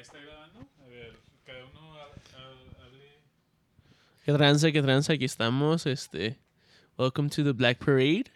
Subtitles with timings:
[0.00, 0.60] está grabando.
[0.84, 1.12] A ver,
[1.44, 3.20] cada uno hable.
[4.24, 5.12] ¿Qué tranza, qué tranza?
[5.12, 5.86] Aquí estamos.
[5.86, 6.38] Este.
[6.96, 8.30] Welcome to the Black Parade.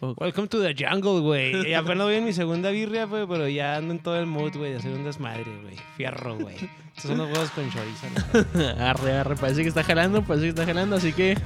[0.00, 1.68] Welcome to the jungle, güey.
[1.68, 4.54] Y apenas voy en mi segunda birria, güey, pero ya ando en todo el mood,
[4.54, 5.76] güey, de hacer un desmadre, güey.
[5.96, 6.56] Fierro, güey.
[6.94, 8.06] Estos son los huevos con chorizo.
[8.54, 8.60] ¿no?
[8.84, 9.36] arre, arre.
[9.36, 11.38] Parece que está jalando, parece que está jalando, así que.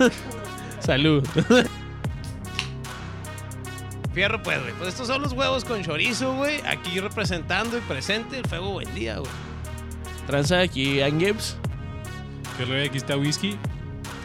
[0.80, 1.26] Salud.
[4.14, 4.72] Fierro, pues, güey.
[4.74, 6.60] Pues estos son los huevos con chorizo, güey.
[6.66, 9.30] Aquí representando y presente el fuego buen día, güey.
[10.28, 11.56] tranza aquí, Angips.
[12.56, 13.58] Que luego aquí está whisky.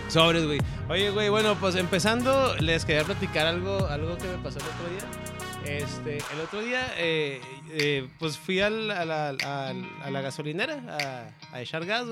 [0.08, 0.59] Sobres, güey.
[0.90, 4.90] Oye, güey, bueno, pues empezando, les quería platicar algo, algo que me pasó el otro
[4.90, 5.39] día.
[5.70, 7.40] Este, el otro día, eh,
[7.72, 12.08] eh, pues fui al- a, la, a la gasolinera a, a echar gas.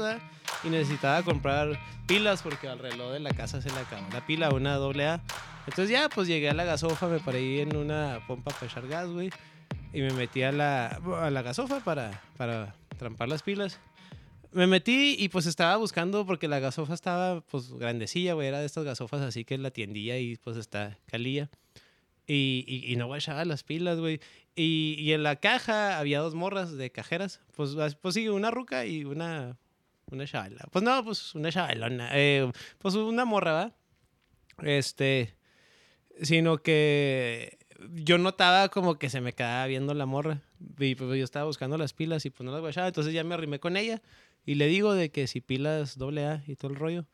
[0.63, 4.49] Y necesitaba comprar pilas porque al reloj de la casa se le acabó la pila,
[4.49, 5.21] una doble A.
[5.67, 9.07] Entonces ya, pues llegué a la gasofa, me paré en una pompa para echar gas,
[9.09, 9.29] güey.
[9.93, 12.21] Y me metí a la, a gasofa para,
[12.97, 13.79] trampar las pilas.
[14.51, 18.47] Me metí y pues estaba buscando porque la gasofa estaba pues grandecilla, güey.
[18.47, 21.49] Era de estas gasofas así que la tiendilla y pues está calilla.
[22.27, 24.19] Y, y, no echaba las pilas, güey.
[24.53, 27.39] Y, y en la caja había dos morras de cajeras.
[27.55, 29.57] Pues, pues sí, una ruca y una,
[30.11, 30.67] una chavala.
[30.71, 32.09] Pues no, pues una chavalona.
[32.13, 33.75] Eh, pues una morra, ¿va?
[34.63, 35.35] Este,
[36.21, 37.57] sino que
[37.93, 40.41] yo notaba como que se me quedaba viendo la morra.
[40.79, 42.87] Y pues yo estaba buscando las pilas y pues no las guachaba.
[42.87, 44.01] Entonces ya me arrimé con ella.
[44.45, 47.05] Y le digo de que si pilas doble A y todo el rollo.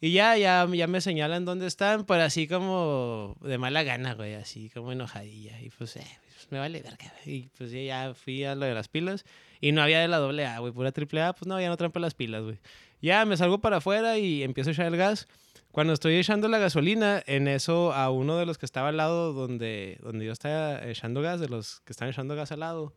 [0.00, 4.34] Y ya, ya, ya me señalan dónde están, pero así como de mala gana, güey,
[4.34, 5.60] así como enojadilla.
[5.60, 7.12] Y pues, eh, pues me vale verga.
[7.26, 9.24] Y pues ya, ya fui a lo de las pilas
[9.60, 11.76] y no había de la doble A, güey, pura triple A, pues no, ya no
[11.76, 12.58] trampa las pilas, güey.
[13.02, 15.28] Ya me salgo para afuera y empiezo a echar el gas.
[15.70, 19.32] Cuando estoy echando la gasolina, en eso a uno de los que estaba al lado
[19.32, 22.94] donde, donde yo estaba echando gas, de los que están echando gas al lado,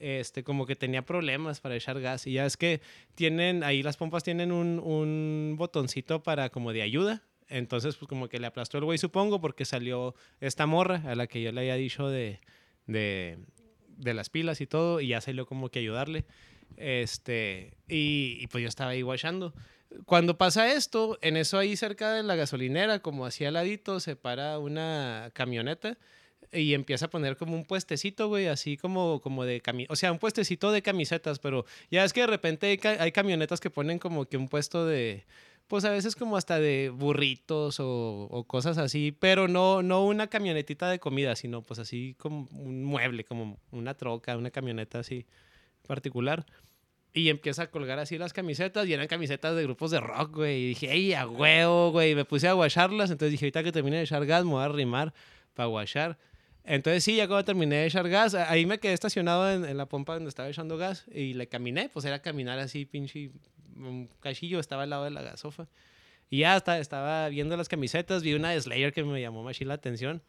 [0.00, 2.26] este, como que tenía problemas para echar gas.
[2.26, 2.80] Y ya es que
[3.14, 7.22] tienen, ahí las pompas tienen un, un botoncito para como de ayuda.
[7.48, 11.26] Entonces, pues como que le aplastó el güey, supongo, porque salió esta morra a la
[11.26, 12.40] que yo le había dicho de,
[12.86, 13.38] de,
[13.96, 16.24] de las pilas y todo, y ya salió como que ayudarle.
[16.76, 19.52] Este, y, pues yo estaba ahí guachando.
[20.06, 24.14] Cuando pasa esto, en eso ahí cerca de la gasolinera, como hacia al ladito, se
[24.14, 25.98] para una camioneta
[26.52, 30.10] y empieza a poner como un puestecito, güey, así como, como de cami o sea,
[30.12, 33.98] un puestecito de camisetas, pero ya es que de repente hay, ca- camionetas que ponen
[33.98, 35.24] como que un puesto de,
[35.68, 40.26] pues a veces como hasta de burritos o, o cosas así, pero no, no una
[40.26, 45.26] camionetita de comida, sino pues así como un mueble, como una troca, una camioneta así
[45.86, 46.44] particular.
[47.12, 50.62] Y empieza a colgar así las camisetas y eran camisetas de grupos de rock, güey.
[50.62, 52.14] Y dije, ¡ey, a huevo, güey!
[52.14, 53.10] Me puse a guacharlas.
[53.10, 55.12] Entonces dije, ahorita que termine de echar gas, me voy a arrimar
[55.54, 56.18] para guachar.
[56.64, 59.86] Entonces sí, ya cuando terminé de echar gas, ahí me quedé estacionado en, en la
[59.86, 63.30] pompa donde estaba echando gas y le caminé, pues era caminar así, pinche,
[63.76, 65.68] un cachillo, estaba al lado de la gasofa.
[66.28, 69.60] Y ya hasta estaba viendo las camisetas, vi una de Slayer que me llamó más
[69.60, 70.22] la atención.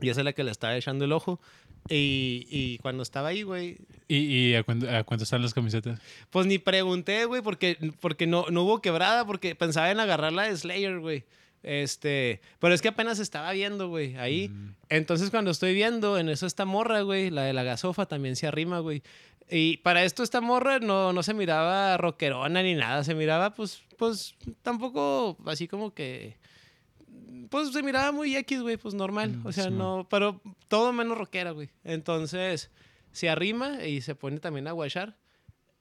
[0.00, 1.40] Y esa es la que le estaba echando el ojo.
[1.88, 3.78] Y, y cuando estaba ahí, güey,
[4.08, 6.00] ¿Y, y a, cuánto, a cuánto están las camisetas?
[6.30, 10.44] pues ni pregunté, güey, porque, porque no, no hubo quebrada, porque pensaba en agarrar la
[10.44, 11.24] de Slayer, güey.
[11.64, 14.50] Este, pero es que apenas estaba viendo, güey, ahí.
[14.50, 14.74] Mm.
[14.90, 18.46] Entonces cuando estoy viendo, en eso esta morra, güey, la de la gasofa también se
[18.46, 19.02] arrima, güey.
[19.50, 23.82] Y para esto esta morra no, no se miraba rockerona ni nada, se miraba pues,
[23.96, 26.36] pues tampoco así como que...
[27.50, 29.36] Pues se miraba muy X, güey, pues normal.
[29.38, 31.70] Mm, O sea, sí, no, pero todo menos rockera, güey.
[31.82, 32.70] Entonces
[33.12, 35.16] se arrima y se pone también a guachar.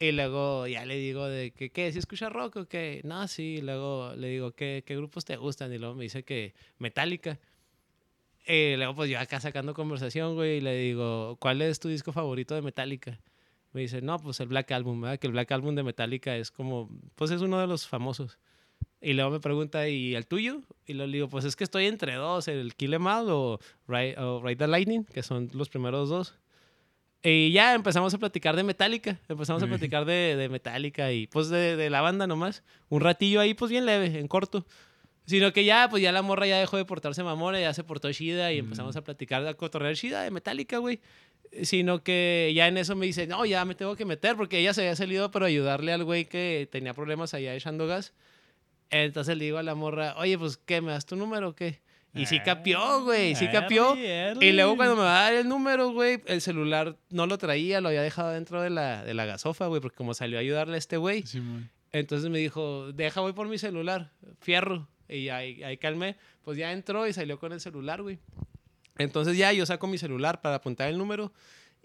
[0.03, 1.89] Y luego ya le digo de que, ¿qué?
[1.93, 2.99] ¿Si escucha rock o qué?
[3.05, 3.59] No, sí.
[3.59, 5.71] Y luego le digo, ¿qué, ¿qué grupos te gustan?
[5.71, 7.39] Y luego me dice que Metallica.
[8.45, 12.11] Y luego pues yo acá sacando conversación, güey, y le digo, ¿cuál es tu disco
[12.11, 13.21] favorito de Metallica?
[13.71, 15.19] Me dice, no, pues el Black Album, ¿verdad?
[15.19, 18.37] Que el Black Album de Metallica es como, pues es uno de los famosos.
[18.99, 20.63] Y luego me pregunta, ¿y el tuyo?
[20.85, 24.19] Y le digo, pues es que estoy entre dos, el Kill Em All o Ride,
[24.19, 26.35] o Ride the Lightning, que son los primeros dos.
[27.23, 29.17] Y ya empezamos a platicar de Metallica.
[29.29, 32.63] Empezamos a platicar de, de Metallica y pues de, de la banda nomás.
[32.89, 34.65] Un ratillo ahí, pues bien leve, en corto.
[35.25, 38.11] Sino que ya, pues ya la morra ya dejó de portarse mamona, ya se portó
[38.11, 40.99] Shida y empezamos a platicar, a cotorrear Shida de Metallica, güey.
[41.61, 44.73] Sino que ya en eso me dice, no, ya me tengo que meter porque ella
[44.73, 48.11] se había salido para ayudarle al güey que tenía problemas allá echando gas.
[48.89, 50.81] Entonces le digo a la morra, oye, pues, ¿qué?
[50.81, 51.79] ¿Me das tu número o qué?
[52.15, 53.95] Y sí capió, güey, sí capió.
[53.95, 57.81] Y luego cuando me va a dar el número, güey, el celular no lo traía,
[57.81, 60.75] lo había dejado dentro de la, de la gasofa, güey, porque como salió a ayudarle
[60.75, 61.41] a este güey, Sí,
[61.91, 64.11] entonces me dijo, deja, voy por mi celular,
[64.41, 64.87] fierro.
[65.07, 68.19] Y ahí, ahí calmé, pues ya entró y salió con el celular, güey.
[68.97, 71.33] Entonces ya yo saco mi celular para apuntar el número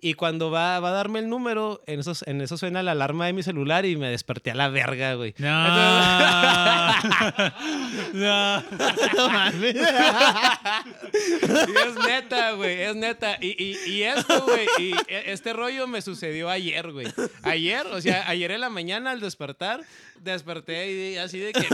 [0.01, 3.27] Y cuando va, va a darme el número, en eso, en eso suena la alarma
[3.27, 5.35] de mi celular y me desperté a la verga, güey.
[5.39, 5.49] No.
[8.13, 8.63] no.
[9.17, 9.75] No mames.
[9.75, 9.79] Y
[11.89, 13.39] es neta, güey, es neta.
[13.41, 17.07] Y, y, y esto, güey, y e- este rollo me sucedió ayer, güey.
[17.43, 19.81] Ayer, o sea, ayer en la mañana al despertar,
[20.23, 21.67] desperté y así de que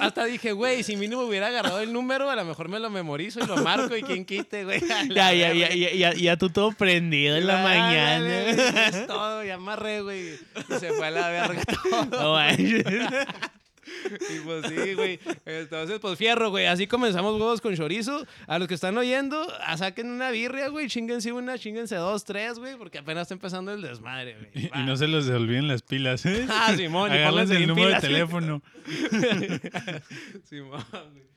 [0.00, 3.40] hasta dije, güey, si mínimo hubiera agarrado el número, a lo mejor me lo memorizo
[3.40, 4.80] y lo marco y quien quite, güey.
[5.14, 8.50] Ya, ya, ya, ya, ya tú todo prendido en la Mañana.
[8.88, 10.34] Es todo, ya amarré, güey.
[10.34, 10.38] Y
[10.78, 12.04] se fue a la verga todo.
[12.06, 12.84] No manches.
[14.04, 15.18] Y pues sí, güey.
[15.46, 16.66] Entonces, pues fierro, güey.
[16.66, 18.26] Así comenzamos huevos con chorizo.
[18.46, 20.88] A los que están oyendo, a saquen una birria, güey.
[20.88, 22.76] Chinguense una, chinguense dos, tres, güey.
[22.76, 24.66] Porque apenas está empezando el desmadre, güey.
[24.66, 26.46] Y, y no se les olviden las pilas, ¿eh?
[26.50, 28.62] Ah, Simón, Agárrense el número pilas, de teléfono.
[30.44, 31.28] Simón, güey.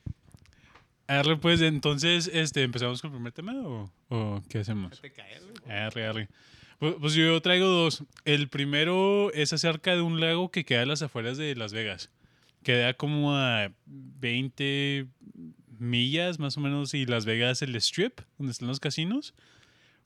[1.18, 4.92] Arre, pues entonces, este, ¿empezamos con el primer tema o, o qué hacemos?
[5.68, 6.28] Arre, arre.
[6.78, 8.04] Pues, pues yo traigo dos.
[8.24, 12.10] El primero es acerca de un lago que queda a las afueras de Las Vegas.
[12.62, 15.06] Queda como a 20
[15.78, 19.34] millas más o menos y Las Vegas el strip, donde están los casinos.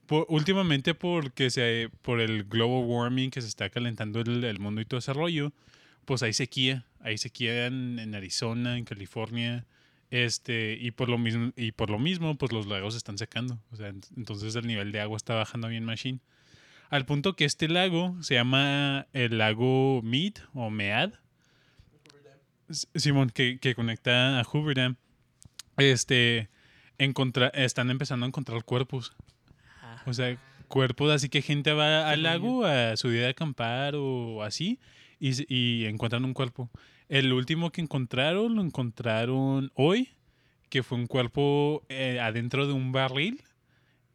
[0.07, 4.81] Por- últimamente porque se, por el global warming que se está calentando el, el mundo
[4.81, 5.53] y todo ese rollo,
[6.05, 6.87] pues hay sequía.
[7.01, 9.65] Hay sequía en, en Arizona, en California.
[10.25, 13.59] Este, y por lo mismo, y por lo mismo, pues los lagos se están secando.
[13.71, 16.21] O sea, ent- entonces el nivel de agua está bajando bien machine.
[16.89, 21.11] Al punto que este lago se llama el lago Mead o Mead.
[22.95, 24.97] Simón, que, que conecta a Hoover Dam.
[25.77, 26.49] Este,
[26.99, 29.13] encontra- están empezando a encontrar cuerpos.
[30.07, 34.43] O sea, cuerpos, así que gente va al lago a su día de acampar o
[34.43, 34.79] así
[35.21, 36.71] y encuentran un cuerpo.
[37.09, 40.11] El último que encontraron lo encontraron hoy,
[40.69, 43.43] que fue un cuerpo eh, adentro de un barril.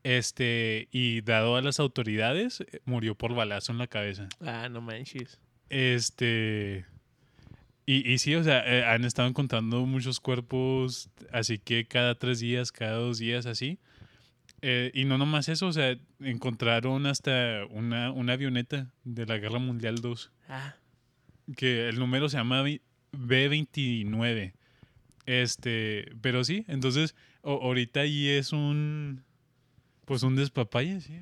[0.03, 4.27] Este, y dado a las autoridades, eh, murió por balazo en la cabeza.
[4.41, 5.39] Ah, no manches.
[5.69, 6.85] Este.
[7.85, 12.39] Y, y sí, o sea, eh, han estado encontrando muchos cuerpos, así que cada tres
[12.39, 13.79] días, cada dos días, así.
[14.61, 19.59] Eh, y no nomás eso, o sea, encontraron hasta una, una avioneta de la Guerra
[19.59, 20.75] Mundial 2, Ah,
[21.55, 22.81] que el número se llama vi-
[23.13, 24.53] B29.
[25.25, 29.23] Este, pero sí, entonces, o- ahorita ahí es un,
[30.05, 31.13] pues un despapalle, sí.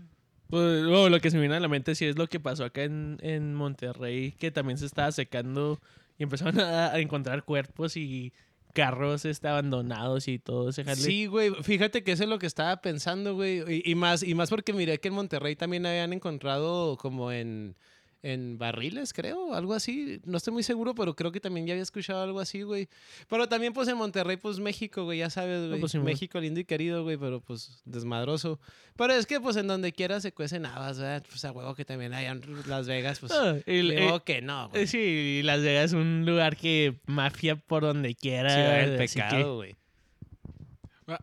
[0.49, 2.63] Pues, oh, lo que se me viene a la mente sí es lo que pasó
[2.65, 5.79] acá en, en Monterrey, que también se estaba secando
[6.17, 8.33] y empezaron a, a encontrar cuerpos y
[8.73, 10.95] carros este, abandonados y todo ese jale.
[11.01, 11.51] Sí, güey.
[11.61, 13.61] Fíjate que eso es lo que estaba pensando, güey.
[13.85, 17.75] Y, y más, y más porque miré que en Monterrey también habían encontrado como en,
[18.21, 20.19] en barriles, creo, algo así.
[20.25, 22.89] No estoy muy seguro, pero creo que también ya había escuchado algo así, güey.
[23.29, 25.79] Pero también, pues en Monterrey, pues México, güey, ya sabes, güey.
[25.79, 26.05] pues, Simón.
[26.07, 28.59] México lindo y querido, güey, pero pues desmadroso.
[28.97, 31.23] Pero es que, pues en donde quiera se cuecen habas, ¿verdad?
[31.29, 33.31] Pues a huevo que también hay en Las Vegas, pues.
[33.31, 34.83] Ah, y- eh, que no, güey.
[34.83, 34.97] eh, sí,
[35.39, 38.79] y Las Vegas es un lugar que mafia por donde quiera.
[38.81, 39.75] Así que- pecado, güey.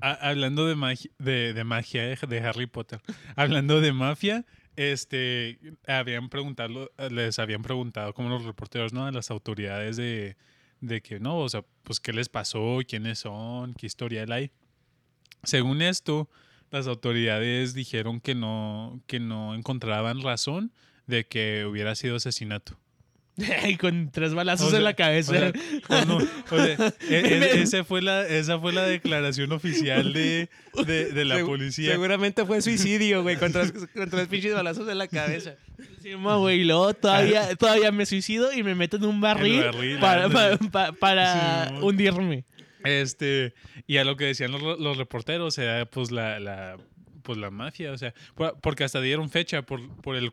[0.01, 3.01] Ha- Hablando de magia, de, de magia eh, de Harry Potter,
[3.37, 4.45] hablando de mafia,
[4.77, 9.07] este, habían preguntado, les habían preguntado como los reporteros, ¿no?
[9.07, 10.37] A las autoridades de,
[10.81, 14.51] de que, no, o sea, pues qué les pasó, quiénes son, qué historial hay.
[15.43, 16.29] Según esto,
[16.71, 20.73] las autoridades dijeron que no, que no encontraban razón
[21.07, 22.79] de que hubiera sido asesinato.
[23.69, 25.33] y con tres balazos O sea, en la cabeza.
[25.33, 25.53] O sea,
[25.87, 30.49] cuando- o sea, e- e- ese fue la, esa fue la declaración oficial de,
[30.87, 31.93] de, de la Segu- policía.
[31.93, 35.55] Seguramente fue suicidio, güey, con tres, con tres pinches balazos en la cabeza.
[36.03, 39.99] Sí, ma, güey, luego todavía, todavía me suicido y me meto en un barril, barril,
[39.99, 42.45] para, para Sí, hundirme.
[42.85, 43.53] Este,
[43.87, 46.77] y a lo que decían los, los reporteros, era pues la, la,
[47.23, 50.33] pues la mafia, o sea, por- porque hasta dieron fecha por, por el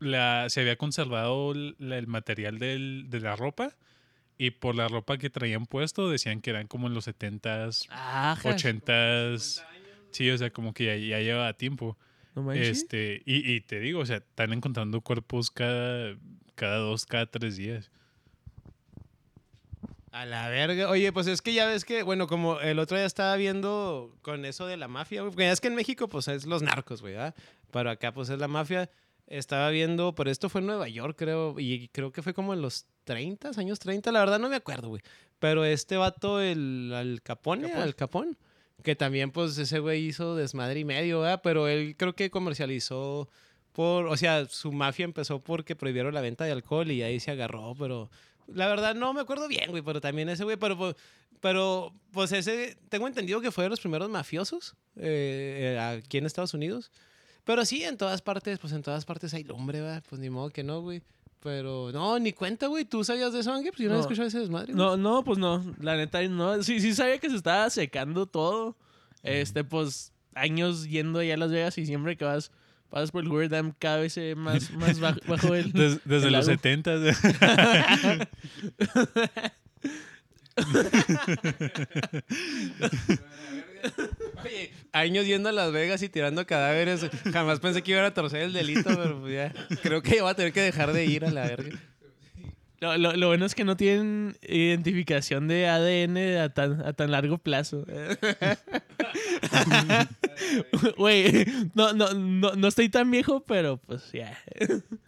[0.00, 3.76] la, se había conservado el, la- el material del, de la ropa
[4.38, 8.36] y por la ropa que traían puesto decían que eran como en los 70s, Ah,
[8.42, 9.62] 80s.
[10.10, 11.96] Sí, o sea, como que ya, ya lleva tiempo.
[12.34, 12.78] No manches.
[12.82, 16.16] Este, y, y te digo, o sea, están encontrando cuerpos cada,
[16.56, 17.90] cada dos, cada tres días.
[20.12, 20.88] A la verga.
[20.90, 24.44] Oye, pues es que ya ves que, bueno, como el otro día estaba viendo con
[24.44, 27.00] eso de la mafia, güey, porque ya es que en México, pues es los narcos,
[27.00, 27.34] güey, ¿verdad?
[27.70, 28.90] Pero acá, pues es la mafia.
[29.30, 32.60] Estaba viendo, pero esto fue en Nueva York, creo, y creo que fue como en
[32.60, 35.02] los 30, años 30, la verdad no me acuerdo, güey.
[35.38, 37.82] Pero este vato, el Al Capone, Capone.
[37.82, 38.36] Al Capón,
[38.82, 41.40] que también, pues ese güey hizo desmadre y medio, ¿verdad?
[41.42, 43.28] Pero él creo que comercializó
[43.72, 47.30] por, o sea, su mafia empezó porque prohibieron la venta de alcohol y ahí se
[47.30, 48.10] agarró, pero
[48.48, 50.96] la verdad no me acuerdo bien, güey, pero también ese güey, pero, pues-
[51.40, 56.26] pero pues ese, tengo entendido que fue de los primeros mafiosos eh, eh, aquí en
[56.26, 56.90] Estados Unidos.
[57.50, 60.00] Pero sí, en todas partes, pues en todas partes hay lumbre, va.
[60.08, 61.02] Pues ni modo que no, güey.
[61.42, 62.84] Pero no, ni cuenta, güey.
[62.84, 63.72] ¿Tú sabías de eso, Ángel?
[63.72, 63.98] Pues yo no, No.
[63.98, 64.72] he escuchado ese desmadre.
[64.72, 65.64] No, no, pues no.
[65.80, 66.62] La neta, no.
[66.62, 68.76] Sí, sí sabía que se estaba secando todo.
[69.24, 72.52] Este, pues, años yendo allá a Las Vegas y siempre que vas,
[72.88, 75.72] pasas por el Hoover Dam cada vez más, más bajo, bajo el...
[75.72, 76.60] Des- desde el los lago.
[76.60, 76.98] 70
[84.44, 87.06] Oye, años yendo a Las Vegas y tirando cadáveres.
[87.32, 89.52] Jamás pensé que iba a torcer el delito, pero pues ya.
[89.82, 91.78] Creo que voy a tener que dejar de ir a la verga.
[92.80, 97.10] Lo, lo- lo bueno es que no tienen identificación de ADN a tan, a tan
[97.10, 97.84] largo plazo.
[100.96, 101.44] Güey,
[101.74, 104.38] no, no, no, no estoy tan viejo, pero pues ya.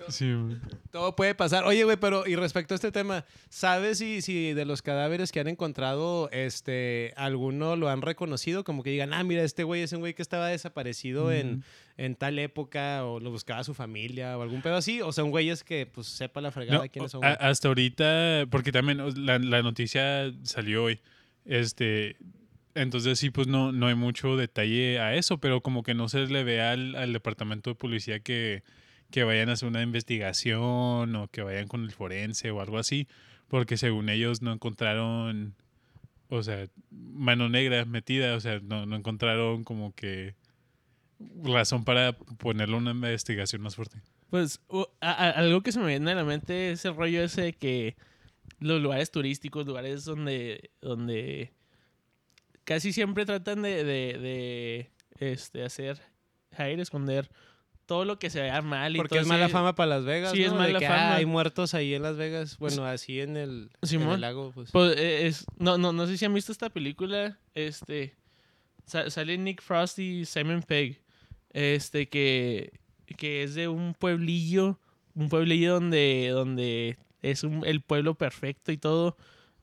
[0.09, 0.57] Sí, güey.
[0.91, 1.65] Todo puede pasar.
[1.65, 5.41] Oye, güey, pero y respecto a este tema, ¿sabes si, si de los cadáveres que
[5.41, 8.65] han encontrado, este, alguno lo han reconocido?
[8.65, 11.65] Como que digan, ah, mira, este güey es un güey que estaba desaparecido en,
[11.97, 15.01] en tal época, o lo buscaba su familia, o algún pedo así.
[15.03, 17.25] O son güeyes que, pues, sepa la fregada No, quiénes son.
[17.25, 17.51] a- güey.
[17.51, 21.01] hasta ahorita, porque también la, la noticia salió hoy.
[21.45, 22.17] Este,
[22.75, 26.27] entonces sí, pues no, no hay mucho detalle a eso, pero como que no se
[26.27, 28.63] le ve al, al departamento de policía que,
[29.11, 33.09] que vayan a hacer una investigación o que vayan con el forense o algo así,
[33.49, 35.55] porque según ellos no encontraron,
[36.29, 40.35] o sea, mano negra metida, o sea, no, no encontraron como que
[41.43, 43.99] razón para ponerle una investigación más fuerte.
[44.31, 47.23] Pues u- a- a- algo que se me viene a la mente es el rollo
[47.23, 47.97] ese de que
[48.61, 51.53] los lugares turísticos, lugares donde, donde
[52.65, 54.91] casi siempre tratan de, de, de,
[55.33, 56.01] este, hacer,
[56.57, 57.29] jair, esconder
[57.87, 58.95] todo lo que se vea mal.
[58.95, 60.31] Y Porque todo es mala ese- fama para Las Vegas.
[60.33, 60.45] Sí, ¿no?
[60.47, 61.13] es De mala que, fama.
[61.13, 62.57] ah, hay muertos ahí en Las Vegas.
[62.59, 64.15] Bueno, así en el, en Simón.
[64.15, 64.53] el lago.
[64.55, 64.71] Pues.
[64.71, 67.39] Pues, es, no, no, no sé si han visto esta película.
[67.55, 68.15] Este.
[68.87, 71.02] sa- sale Nick Frost y Simon Pegg.
[71.53, 72.73] Este que.
[73.17, 74.79] Que es de un pueblillo.
[75.15, 76.29] Un pueblillo donde.
[76.33, 79.17] donde es un- el pueblo perfecto y todo.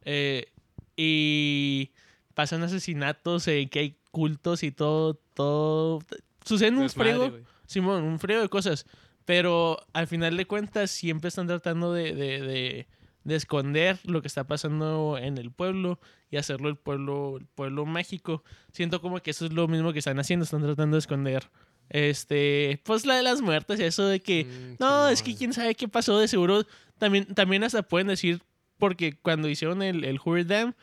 [0.06, 0.48] eh,
[0.96, 1.92] y
[2.34, 5.16] pasan asesinatos, eh, que hay cultos y todo.
[5.34, 6.00] todo.
[6.46, 6.86] Suceden un
[7.32, 7.44] güey.
[7.66, 8.86] Simón, un frío de cosas.
[9.26, 12.88] Pero al final de cuentas siempre están tratando de, de, de-
[13.26, 16.00] de esconder lo que está pasando en el pueblo
[16.32, 18.44] y hacerlo el pueblo, el pueblo mágico.
[18.72, 21.50] Siento como que eso es lo mismo que están haciendo, están tratando de esconder.
[21.90, 25.76] Este, pues la de las muertes, eso de que, Mm, no, es que quién sabe
[25.76, 26.66] qué pasó, de seguro
[26.98, 28.42] también, también hasta pueden decir,
[28.78, 30.76] porque cuando hicieron el, el Hoover Dam,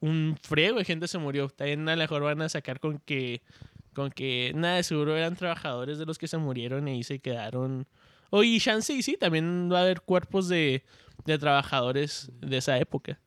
[0.00, 1.48] un friego de gente se murió.
[1.48, 3.42] También a lo mejor van a sacar con que,
[3.94, 7.18] con que, nada, de seguro eran trabajadores de los que se murieron y ahí se
[7.18, 7.86] quedaron.
[8.30, 10.84] Oh, y chance, y sí, también va a haber cuerpos de,
[11.24, 13.18] de trabajadores de esa época.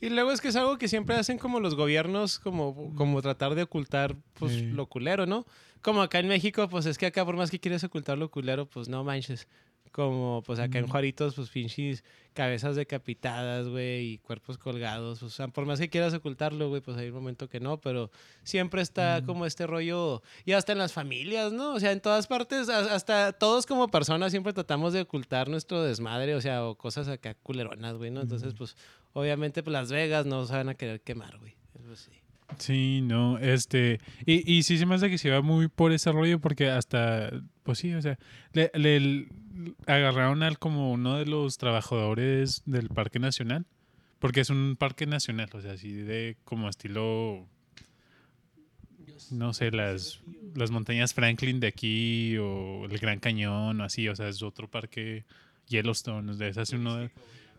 [0.00, 3.54] Y luego es que es algo que siempre hacen como los gobiernos, como, como tratar
[3.54, 4.62] de ocultar pues, Sí.
[4.66, 5.46] lo culero, ¿no?
[5.82, 8.66] Como acá en México, pues es que acá por más que quieres ocultar lo culero,
[8.66, 9.46] pues no manches.
[9.92, 15.22] Como pues acá en Juaritos, pues pinches cabezas decapitadas, güey, y cuerpos colgados.
[15.22, 18.10] O sea, por más que quieras ocultarlo, güey, pues hay un momento que no, pero
[18.42, 21.72] siempre está como este rollo, y hasta en las familias, ¿no?
[21.72, 26.34] O sea, en todas partes, hasta todos como personas siempre tratamos de ocultar nuestro desmadre,
[26.34, 28.20] o sea, o cosas acá culeronas, güey, ¿no?
[28.20, 28.76] Entonces, pues,
[29.16, 31.54] obviamente, pues Las Vegas no se van a querer quemar, güey.
[31.94, 32.10] Sí.
[32.58, 36.12] Sí, no, este, y, y sí se me hace que se va muy por ese
[36.12, 37.30] rollo porque hasta,
[37.64, 38.18] pues sí, o sea,
[38.52, 39.26] le, le-
[39.86, 43.66] agarraron al como uno de los trabajadores del Parque Nacional,
[44.20, 47.46] porque es un parque nacional, o sea, así de como estilo,
[49.32, 50.20] no sé, las,
[50.54, 54.68] las montañas Franklin de aquí o el Gran Cañón o así, o sea, es otro
[54.68, 55.24] parque
[55.68, 57.10] Yellowstone, o sea, es así uno de...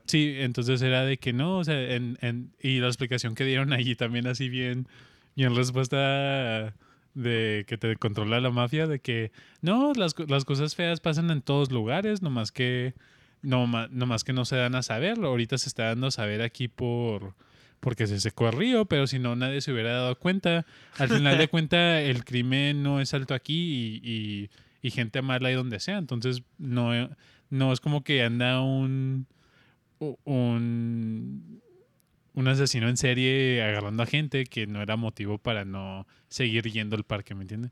[0.08, 3.74] Sí, entonces era de que no, o sea, en, en- y la explicación que dieron
[3.74, 4.88] allí también así bien,
[5.36, 6.74] bien respuesta
[7.14, 11.42] de que te controla la mafia, de que no, las, las cosas feas pasan en
[11.42, 12.94] todos lugares, nomás que
[13.42, 16.42] no, ma- nomás que no se dan a saber, ahorita se está dando a saber
[16.42, 17.34] aquí por
[17.80, 20.66] porque se secó el río, pero si no nadie se hubiera dado cuenta.
[20.98, 24.50] Al final de cuenta el crimen no es alto aquí y, y-
[24.82, 26.92] y gente mala hay donde sea, entonces no,
[27.50, 29.28] no es como que anda un
[30.00, 31.62] un,
[32.34, 36.96] un asesino en serie agarrando a gente que no era motivo para no seguir yendo
[36.96, 37.72] al parque, ¿me entiendes?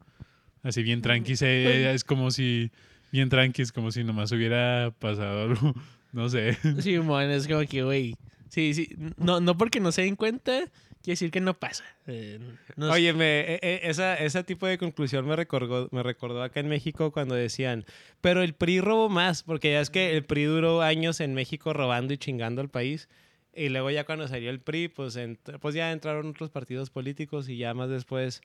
[0.63, 2.72] Así bien tranqui, se- es como si,
[3.12, 5.74] bien tranqui, es como si nomás hubiera pasado algo,
[6.12, 6.58] no sé.
[6.82, 8.15] Sí, man, es como que, güey.
[8.50, 8.89] Sí, sí.
[9.17, 10.72] No, no porque no se den cuenta,
[11.05, 11.83] quiere decir que no pasa.
[12.07, 12.39] Eh,
[12.77, 16.67] Oye, me, e- e- esa, ese tipo de conclusión me recordó, me recordó acá en
[16.67, 17.85] México cuando decían,
[18.21, 21.74] pero el PRI robó más, porque ya es que el PRI duró años en México
[21.74, 23.07] robando y chingando al país.
[23.53, 25.17] Y luego ya cuando salió el PRI, pues,
[25.62, 28.41] pues ya entraron otros partidos políticos y ya más después,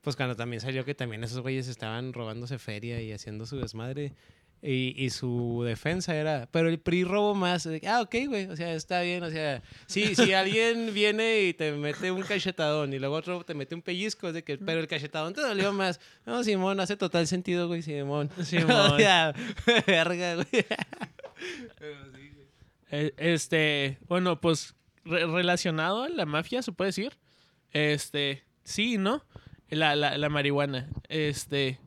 [0.00, 4.12] pues cuando también salió que también esos güeyes estaban robándose feria y haciendo su desmadre.
[4.66, 7.68] Y, y su defensa era, pero el PRI robó más.
[7.86, 11.70] Ah, ok, güey, o sea, está bien, o sea, sí, si alguien viene y te
[11.72, 14.86] mete un cachetadón y luego otro te mete un pellizco, es de que, pero el
[14.88, 16.00] cachetadón te dolió más.
[16.24, 18.30] No, Simón, hace total sentido, güey, Simón.
[18.42, 18.70] Simón.
[18.92, 19.34] o sea,
[19.86, 20.48] verga, güey.
[22.90, 27.12] Eh, Este, bueno, pues re- relacionado a la mafia, se puede decir.
[27.72, 29.24] Este, sí, ¿no?
[29.68, 30.88] La, la, la marihuana.
[31.08, 31.78] Este,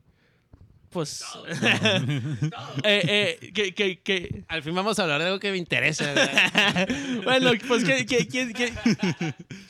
[0.90, 1.24] pues.
[2.84, 6.12] eh, eh, que, que, que, Al fin vamos a hablar de algo que me interesa,
[7.24, 8.72] bueno, pues que, que- que- que-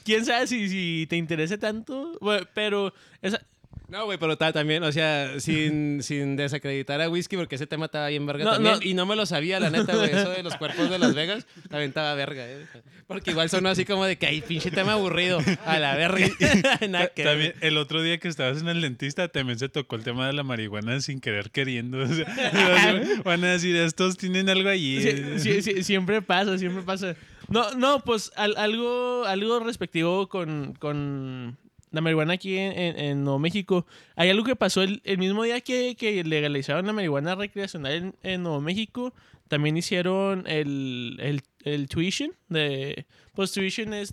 [0.04, 2.16] quién sabe si, si te interesa tanto.
[2.20, 3.40] Bueno, pero esa,
[3.88, 7.87] No, güey, pero ta- también, o sea, sin, sin desacreditar a Whisky, porque ese tema
[7.87, 8.75] estaba bien verga No, también.
[8.75, 8.83] no.
[8.83, 10.11] Y no me lo sabía, la neta, güey.
[10.11, 12.66] Eso de los cuerpos de Las Vegas, también estaba verga, eh.
[13.07, 15.38] Porque igual sonó así como de que, ay, pinche tema aburrido.
[15.64, 16.26] A la verga.
[16.88, 17.33] Nada que ver.
[17.33, 20.35] También, el otro día que estabas en el dentista también se tocó el tema de
[20.35, 21.99] la marihuana sin querer queriendo.
[22.00, 25.00] O sea, van a decir, estos tienen algo allí.
[25.00, 27.16] Sí, sí, sí, siempre pasa, siempre pasa.
[27.49, 31.57] No, no, pues al- algo, algo respectivo con, con
[31.90, 33.87] la marihuana aquí en, en- en Nuevo México.
[34.16, 38.14] Hay algo que pasó el, el mismo día que, que legalizaron la marihuana recreacional en,
[38.23, 39.14] en Nuevo México.
[39.49, 42.33] También hicieron el, el, el tuition.
[42.49, 44.12] De, pues tuition es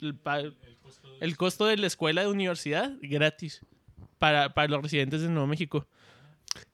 [0.00, 0.40] el, pa-
[1.20, 3.60] el costo de la escuela de universidad gratis
[4.18, 5.86] para, para los residentes de Nuevo México.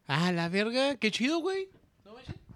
[0.06, 1.68] Ah, la verga, qué chido, güey.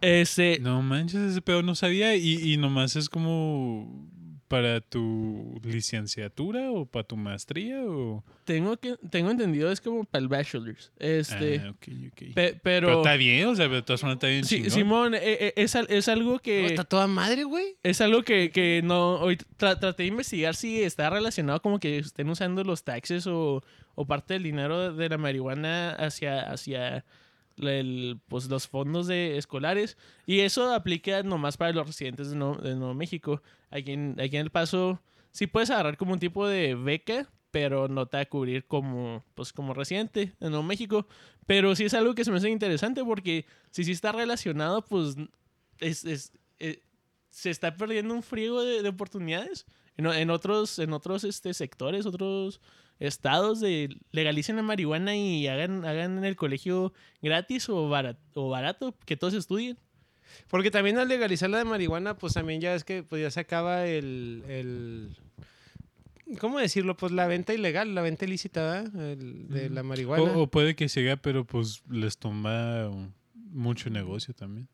[0.00, 4.08] Este, No manches, ese pedo no sabía y, y nomás es como
[4.52, 8.22] para tu licenciatura o para tu maestría o...
[8.44, 10.92] Tengo que tengo entendido es como para el bachelor's.
[10.98, 12.34] Este, Ah, ok, ok.
[12.34, 14.68] pe- Pero pero, está bien, o sea, de todas formas está bien Sí.
[14.68, 17.76] Simón, eh, eh, es, es algo No, que está toda madre, güey.
[17.82, 21.98] es algo que, que no hoy tra- traté de investigar si está relacionado como que
[21.98, 23.62] estén usando los taxes o,
[23.94, 27.04] o parte del dinero de la marihuana hacia hacia
[27.58, 32.56] el, pues los fondos de escolares y eso aplica nomás para los residentes de Nuevo,
[32.56, 33.42] de Nuevo México.
[33.70, 35.00] Aquí en, aquí en El Paso
[35.30, 39.24] sí puedes agarrar como un tipo de beca, pero no te va a cubrir como,
[39.34, 41.06] pues, como residente de Nuevo México.
[41.46, 45.16] Pero sí es algo que se me hace interesante porque si sí está relacionado, pues
[45.80, 46.80] es, es- eh,
[47.30, 52.06] se está perdiendo un friego de, de oportunidades en, en otros, en otros este, sectores,
[52.06, 52.60] otros
[53.06, 58.48] estados de legalicen la marihuana y hagan, hagan en el colegio gratis o barato, o
[58.50, 59.76] barato que todos estudien.
[60.48, 63.40] Porque también al legalizar la de marihuana, pues también ya es que pues ya se
[63.40, 65.16] acaba el, el-
[66.38, 66.96] ¿Cómo decirlo?
[66.96, 68.80] Pues la venta ilegal, la venta ilícita.
[68.94, 70.22] El- de la marihuana.
[70.32, 72.90] O, o puede que siga, pero pues les toma
[73.34, 74.68] mucho negocio también.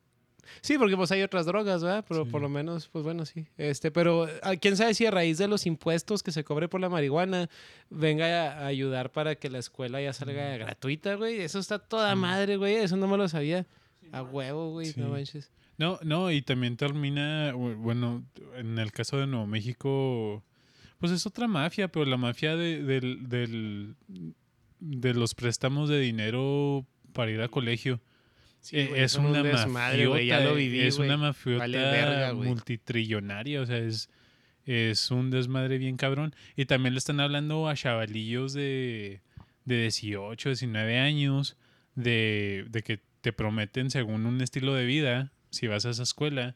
[0.61, 2.05] Sí, porque pues hay otras drogas, ¿verdad?
[2.07, 2.31] Pero Sí.
[2.31, 3.45] por lo menos, pues bueno, sí.
[3.57, 6.81] Este, pero ah, quién sabe si a raíz de los impuestos que se cobre por
[6.81, 7.49] la marihuana
[7.89, 11.39] venga a, ayudar para que la escuela ya salga gratuita, güey.
[11.41, 12.75] Eso está toda madre, güey.
[12.75, 13.65] Eso no me lo sabía.
[14.11, 14.87] A huevo, güey.
[14.87, 14.99] Sí.
[14.99, 15.51] No manches.
[15.77, 18.25] No, no, y también termina, bu- bueno,
[18.57, 20.43] en el caso de Nuevo México,
[20.97, 23.95] pues es otra mafia, pero la mafia de, del, del-
[24.81, 28.01] de los préstamos de dinero para ir a colegio.
[28.61, 31.59] Sí, güey, es son un una desmadre, güey, ya mafiota, lo viví, Es una mafiota
[31.59, 32.49] Vale verga, güey.
[32.49, 34.09] multitrillonaria, o sea, es,
[34.65, 36.35] es un desmadre bien cabrón.
[36.55, 39.21] Y también le están hablando a chavalillos de,
[39.65, 41.57] de 18, 19 años,
[41.95, 46.55] de, de que te prometen según un estilo de vida, si vas a esa escuela,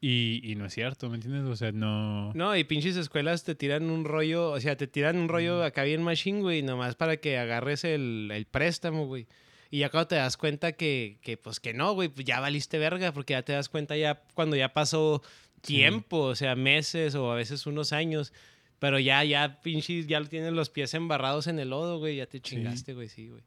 [0.00, 1.44] y, y no es cierto, ¿me entiendes?
[1.44, 2.32] O sea, no...
[2.34, 5.82] No, y pinches escuelas te tiran un rollo, o sea, te tiran un rollo acá
[5.84, 9.26] bien machine, güey, nomás para que agarres el, el préstamo, güey.
[9.74, 12.78] Y ya cuando te das cuenta que, que pues que no, güey, pues ya valiste
[12.78, 15.20] verga, porque ya te das cuenta ya cuando ya pasó
[15.62, 18.32] tiempo, o sea, meses o a veces unos años.
[18.78, 22.38] Pero ya, ya, pinches, ya tienes los pies embarrados en el lodo, güey, ya te
[22.38, 23.42] chingaste, güey, sí, güey.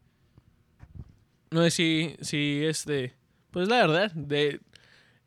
[1.52, 3.14] No sé si, si este,
[3.52, 4.60] pues la verdad, de,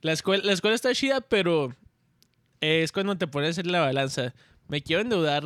[0.02, 1.74] la, escuela, la escuela está chida, pero
[2.60, 4.34] es cuando te pones en la balanza.
[4.68, 5.44] ¿Me quiero endeudar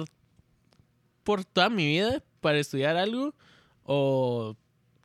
[1.22, 3.36] por toda mi vida para estudiar algo?
[3.84, 4.56] ¿O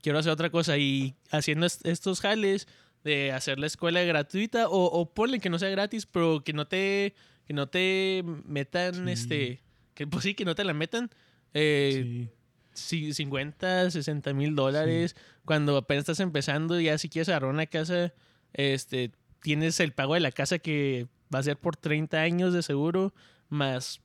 [0.02, 0.78] quiero hacer otra cosa?
[0.78, 2.68] Y haciendo est- estos jales
[3.04, 6.68] de hacer la escuela gratuita, o, o ponle que no sea gratis, pero que no
[6.68, 9.12] te, que no te metan, Sí.
[9.12, 9.62] este,
[9.94, 11.10] que pues sí, que no te la metan.
[11.54, 12.30] Eh,
[12.74, 13.08] Sí.
[13.08, 15.16] si- 50, 60 mil dólares.
[15.46, 18.14] Cuando apenas estás empezando, ya si quieres agarrar una casa,
[18.54, 22.62] este, tienes el pago de la casa que va a ser por 30 años de
[22.64, 23.14] seguro,
[23.50, 24.02] más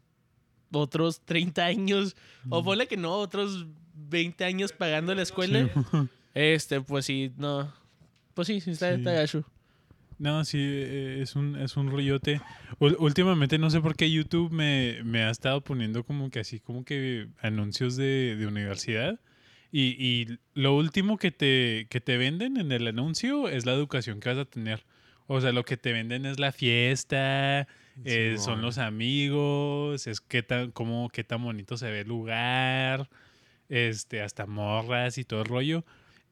[0.72, 2.16] otros 30 años,
[2.48, 5.68] o ponle que no, otros 20 años pagando la escuela.
[6.34, 7.72] Este, pues sí, no.
[8.34, 8.98] Pues sí, sí está, Sí.
[8.98, 9.44] está gacho.
[10.18, 12.40] No, sí, eh, es un, es un rollote.
[12.80, 16.84] Últimamente no sé por qué YouTube me, me ha estado poniendo como que así, como
[16.84, 19.20] que anuncios de, de universidad.
[19.70, 24.18] Y, y lo último que te, que te venden en el anuncio es la educación
[24.18, 24.84] que vas a tener.
[25.28, 27.66] O sea, lo que te venden es la fiesta,
[28.04, 33.08] eh, son los amigos, es qué tan, cómo, qué tan bonito se ve el lugar,
[33.68, 35.84] este, hasta morras y todo el rollo.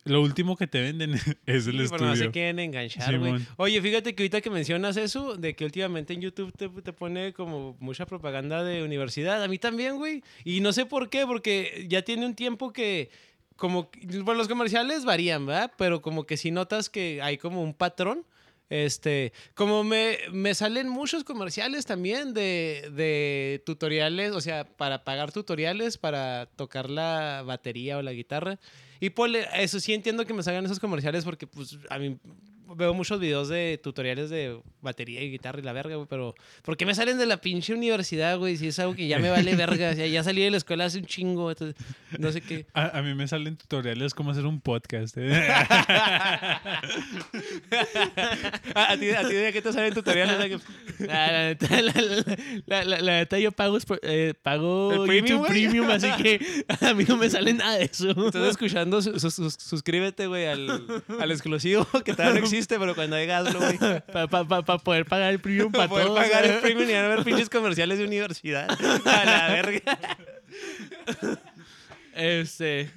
[0.05, 1.15] Lo último que te venden
[1.47, 2.33] es el Sí, pero no se estudio.
[2.33, 3.35] quieren enganchar, güey.
[3.57, 7.33] Oye, fíjate que ahorita que mencionas eso, de que últimamente en YouTube te, te pone
[7.33, 9.43] como mucha propaganda de universidad.
[9.43, 10.25] A mí también, güey.
[10.45, 13.11] Y no sé por qué, porque ya tiene un tiempo que,
[13.55, 13.91] como,
[14.25, 15.73] bueno, los comerciales varían, ¿verdad?
[15.79, 18.25] Pero como que si notas que hay como un patrón.
[18.73, 25.31] Este, como me, me salen muchos comerciales también de, de tutoriales, o sea, para pagar
[25.31, 28.59] tutoriales para tocar la batería o la guitarra.
[28.99, 32.17] Y pues eso sí entiendo que me salgan esos comerciales porque pues a mí
[32.77, 36.77] veo muchos videos de tutoriales de batería y guitarra y la verga, güey, pero ¿por
[36.77, 38.57] qué me salen de la pinche universidad, güey?
[38.57, 40.85] Si es algo que ya me vale verga, o sea, ya salí de la escuela
[40.87, 41.77] hace un chingo, entonces
[42.19, 42.67] no sé qué.
[42.75, 45.17] A, a mí me salen tutoriales cómo hacer un podcast.
[45.19, 45.33] ¿eh?
[48.75, 50.61] ¿A, a ti, ¿A ti de qué te salen tutoriales?
[50.99, 55.47] La, neta, la, la- la- la- la neta, yo pago, eh, pago ¿El premium, YouTube?
[55.49, 58.11] Premium, así que a mí no me sale nada de eso.
[58.27, 62.95] Estás escuchando, su- su- su- suscríbete, güey, al, al exclusivo que todavía no existe, pero
[62.95, 63.79] cuando hay hazlo, güey.
[63.79, 66.19] Para poder pagar el Premium Para para poder todos.
[66.21, 68.69] pagar el premium y no ver pinches comerciales de universidad.
[69.07, 69.99] A la verga.
[72.15, 72.91] Este.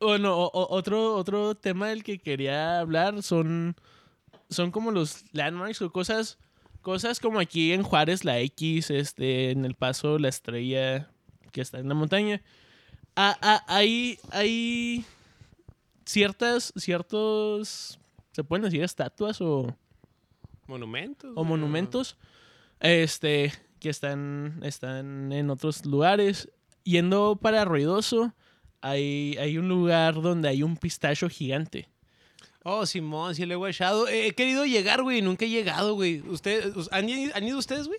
[0.00, 3.74] Bueno, o- o- otro, otro tema del que quería hablar son,
[4.50, 6.36] son como los landmarks o cosas,
[6.82, 11.08] cosas como aquí en Juárez, la X, este, en El Paso, la estrella
[11.52, 12.42] que está en la montaña.
[13.16, 15.04] Ah, ah, hay, hay
[16.04, 17.98] ciertas, ciertos,
[18.34, 19.74] se pueden decir estatuas o,
[20.66, 21.32] Monumentos.
[21.34, 22.16] o monumentos
[22.80, 26.50] este que están están en otros lugares
[26.84, 28.34] yendo para ruidoso
[28.80, 31.88] hay, hay un lugar donde hay un pistacho gigante
[32.66, 34.08] Oh, Simón, sí le he guachado.
[34.08, 36.22] He querido llegar, güey, nunca he llegado, güey.
[36.26, 37.98] ¿Ustedes, ¿han, ido- han ido ustedes, güey?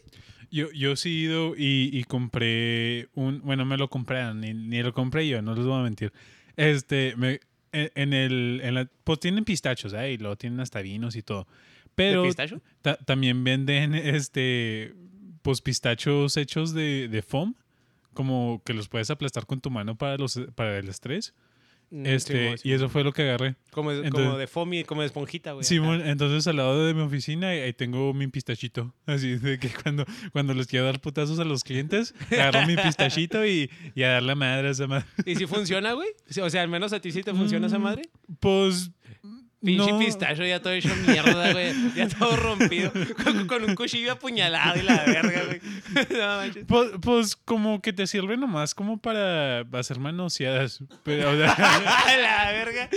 [0.50, 3.42] Yo, yo sí he ido y, y compré un...
[3.44, 6.12] Bueno, me lo compraron, ni, ni lo compré yo, no les voy a mentir.
[6.56, 7.42] Este, me,
[7.76, 8.62] en, en el...
[8.64, 10.14] En la, pues tienen pistachos, ¿eh?
[10.14, 11.48] Y luego tienen hasta vinos y todo.
[11.94, 12.62] Pero ¿De pistacho?
[12.82, 14.94] ta- también venden, este...
[15.42, 17.56] Pues pistachos hechos de, de foam.
[18.14, 21.34] Como que los puedes aplastar con tu mano para, los, para el estrés.
[21.96, 22.76] Mm, Este, Simón, y Simón.
[22.76, 23.56] eso fue lo que agarré.
[23.72, 25.64] Como, como de foamy, como de esponjita, güey.
[25.64, 28.94] Simón, entonces al lado de mi oficina ahí tengo mi pistachito.
[29.06, 33.46] Así de que cuando, cuando les quiero dar putazos a los clientes, agarro mi pistachito
[33.46, 35.06] y, y a dar la madre a esa madre.
[35.26, 36.10] ¿Y si funciona, güey?
[36.28, 38.02] Sí, O sea, al menos a ti sí te funciona esa Mm, madre.
[38.40, 38.92] Pues.
[39.64, 39.98] Pinche no.
[39.98, 41.74] pistacho ya todo hecho mierda, güey.
[41.96, 42.92] Ya todo rompido.
[43.24, 45.62] Con, con un cuchillo apuñalado y la verga, güey.
[46.12, 46.66] No manches.
[46.68, 50.84] Pues, pues como que te sirve nomás como para hacer manoseadas.
[51.04, 51.56] Pero, o sea,
[52.22, 52.90] la verga.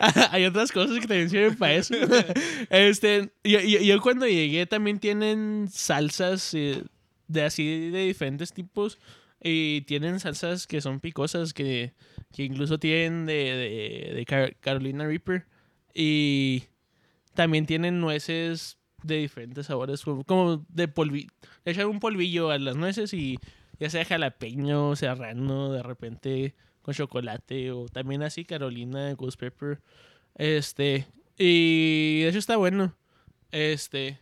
[0.30, 1.94] hay otras cosas que también sirven para eso
[2.70, 6.82] este yo, yo- yo cuando llegué también tienen salsas eh,
[7.28, 8.98] de así de diferentes tipos
[9.42, 11.94] y tienen salsas que son picosas que,
[12.32, 15.46] que incluso tienen de, de, de Car- Carolina Reaper
[15.94, 16.64] y
[17.34, 21.30] también tienen nueces de diferentes sabores como, de polvillo
[21.64, 23.38] le echan un polvillo a las nueces y
[23.78, 29.80] ya sea jalapeño serrano de repente con chocolate o también así Carolina Ghost Pepper
[30.36, 31.06] este
[31.38, 32.94] y eso está bueno
[33.52, 34.18] este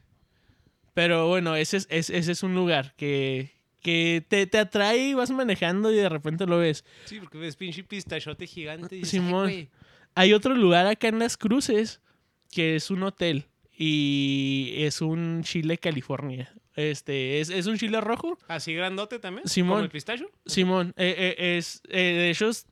[0.95, 3.51] pero bueno ese es, es- ese es un lugar que
[3.83, 7.57] que te, te atrae y vas manejando y de repente lo ves Sí, porque ves
[7.57, 8.95] pinche pistachote gigante.
[8.95, 9.49] Y dices, Simón.
[9.49, 9.69] "Ay, güey".
[10.15, 12.01] Hay otro lugar acá en las cruces
[12.51, 13.47] que es un hotel
[13.77, 19.47] y es un chile California este es, es un chile rojo Así grandote también.
[19.47, 19.73] Simón.
[19.73, 20.25] Como el pistacho.
[20.47, 22.65] Simón, eh, eh, es eh, de ellos.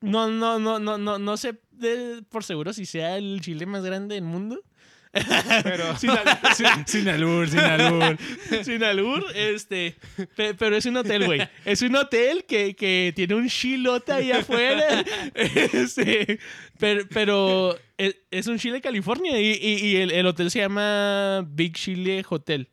[0.00, 3.84] No, no, no, no, no, no sé de- por seguro si sea el chile más
[3.84, 4.62] grande del mundo.
[5.62, 5.96] Pero.
[5.98, 8.16] Sin, al- sin- sin albur, sin albur.
[8.64, 9.96] sin albur, este.
[10.36, 11.40] pe- pero es un hotel, güey.
[11.64, 15.04] Es un hotel que, que tiene un chilote ahí afuera.
[15.34, 16.38] Este,
[16.78, 21.44] pero pero es, es un Chile California y, y- y el, el hotel se llama
[21.48, 22.68] Big Chile Hotel.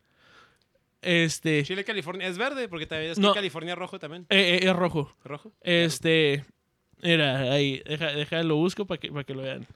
[1.01, 1.63] Este.
[1.63, 2.27] Chile California.
[2.27, 3.34] Es verde, porque también es No.
[3.34, 4.25] California rojo también.
[4.29, 5.13] eh, eh, es rojo.
[5.23, 5.51] Rojo.
[5.62, 6.45] Este.
[7.01, 9.67] Era ahí, deja, deja, lo busco para que, para que lo vean.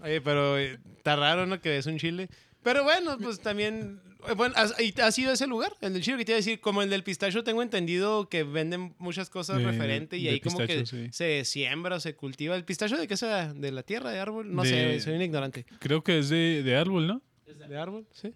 [0.00, 1.60] Oye, pero eh, está raro, ¿no?
[1.60, 2.28] Que es un chile.
[2.62, 5.72] Pero bueno, pues también Eh, Bueno, ¿has, y ¿ha sido ese lugar?
[5.80, 8.42] El del chile que te iba a decir, como el del pistacho, tengo entendido que
[8.42, 11.08] venden muchas cosas De- referentes y ahí como que sí.
[11.12, 12.56] se siembra o se cultiva.
[12.56, 13.54] ¿El pistacho de qué se da?
[13.54, 14.52] ¿De la tierra, de árbol?
[14.52, 15.66] No De- sé, soy un ignorante.
[15.78, 17.22] Creo que es de, de árbol, ¿no?
[17.46, 18.06] ¿De árbol?
[18.12, 18.34] Sí.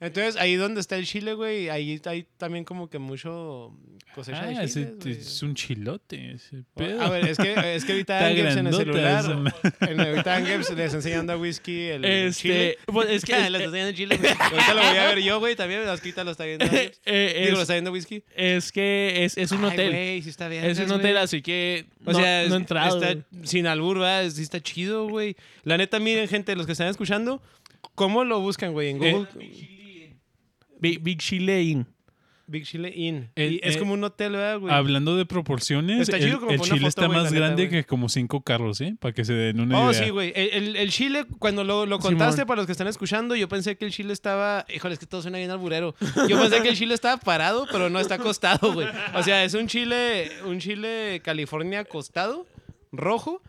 [0.00, 3.74] Entonces, ahí donde está el chile, güey, ahí hay también como que mucho
[4.14, 6.32] cosecha de Ah, ese chiles, es un chilote.
[6.34, 7.02] ese pedo.
[7.02, 9.24] A ver, es que, es que ahorita Está Angels en el celular,
[9.80, 12.78] en, ahorita Angels les enseñando a Whisky el Este, chile.
[12.86, 14.30] pues, es que- les enseñando el chile, güey.
[14.38, 17.00] Ahorita lo voy a ver yo, güey, también, ahorita lo está viendo Angels.
[17.04, 18.22] Eh, Digo, lo es, está viendo Whisky.
[18.36, 19.90] es que es, es un Ay, hotel.
[19.90, 20.64] güey, sí está bien.
[20.64, 23.02] es un hotel, así que O no, sea, no he entrado.
[23.02, 24.30] está sin albur, ¿verdad?
[24.30, 25.34] Sí está chido, güey.
[25.64, 27.42] La neta, miren, gente, los que están escuchando,
[27.96, 28.90] ¿cómo lo buscan, güey?
[28.90, 29.77] En Eh, Google.
[30.80, 31.86] Big, Big Chile Inn.
[32.50, 33.28] Big Chile Inn.
[33.36, 34.72] Eh, Y es eh, como un hotel, ¿verdad, güey?
[34.72, 37.82] Hablando de proporciones, Está el, el chile foto, está güey, más neta, grande güey.
[37.82, 38.96] que como cinco carros, ¿eh?
[38.98, 40.04] Para que se den una Oh, idea.
[40.04, 40.32] sí, güey.
[40.34, 42.14] El, el- el chile, cuando lo, lo Simón.
[42.14, 44.64] contaste para los que están escuchando, yo pensé que el chile estaba.
[44.74, 45.94] Híjole, es que todo suena bien alburero.
[46.26, 48.88] Yo pensé que el chile estaba parado, pero no está acostado, güey.
[49.14, 52.46] O sea, es un chile, un chile California acostado,
[52.92, 53.42] rojo,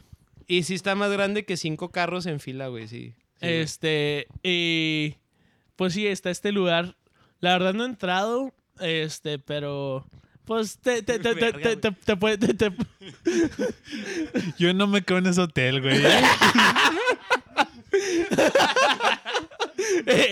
[0.46, 3.14] y sí está más grande que cinco carros en fila, güey, sí.
[3.40, 3.54] Sí, güey.
[3.62, 5.16] Este, y
[5.78, 6.98] pues sí, está este lugar.
[7.42, 10.06] La verdad no he entrado, este, pero
[10.46, 12.72] pues te, te, te, te, te, te, te puede- te- te-
[14.58, 15.98] Yo no me quedo en ese hotel, güey.
[16.06, 16.22] ¿eh?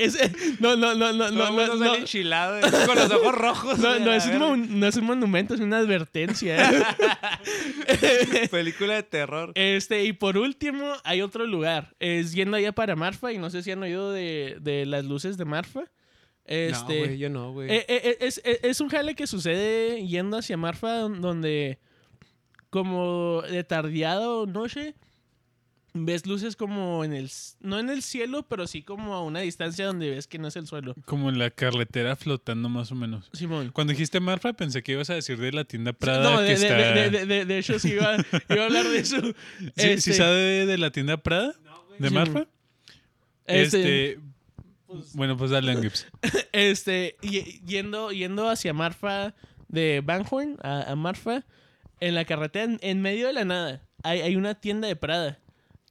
[0.04, 0.18] es-
[0.60, 3.80] no, no, no, no, Todo no, no, no, enchilado, eh, con los ojos rojos.
[3.80, 6.72] no, no es un, no es un monumento, es una advertencia.
[6.72, 8.48] ¿eh?
[8.52, 9.52] Película de terror.
[9.56, 11.94] Este, y por último, hay otro lugar.
[12.00, 15.38] Es yendo allá para Marfa, y no sé si han oído de, de las luces
[15.38, 15.82] de Marfa.
[16.48, 17.70] Este, no, güey, yo no, güey.
[17.70, 21.78] Eh, eh, es, es- es un jale que sucede yendo hacia Marfa, don- donde
[22.70, 24.96] como de tardeado noche
[26.00, 27.30] ves luces como en el
[27.62, 30.56] no en el cielo, pero sí como a una distancia donde ves que no es
[30.56, 30.94] el suelo.
[31.06, 33.30] Como en la carretera flotando más o menos.
[33.34, 33.72] Simón.
[33.74, 36.50] Cuando dijiste Marfa, pensé que ibas a decir de la tienda Prada no, que de,
[36.50, 36.76] de- está...
[36.94, 38.16] de- de- de- de hecho sí iba,
[38.50, 39.18] iba a hablar de eso.
[39.22, 39.34] ¿Sí,
[39.76, 41.56] Este, sí sabe de la tienda Prada?
[41.98, 42.46] ¿De Sí, Marfa?
[43.46, 43.62] este,
[44.14, 44.20] Este...
[45.14, 46.08] Bueno, pues dale, Angips.
[46.52, 49.34] este y- yendo yendo hacia Marfa
[49.68, 51.44] de Van Horn a, a Marfa
[52.00, 55.40] en la carretera en, en medio de la nada hay, hay una tienda de Prada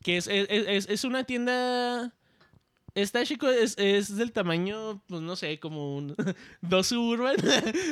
[0.02, 2.14] que es, es, es- es una tienda
[2.96, 6.14] Está chico, es, es del tamaño, pues no sé, como un
[6.62, 7.36] dos suburban.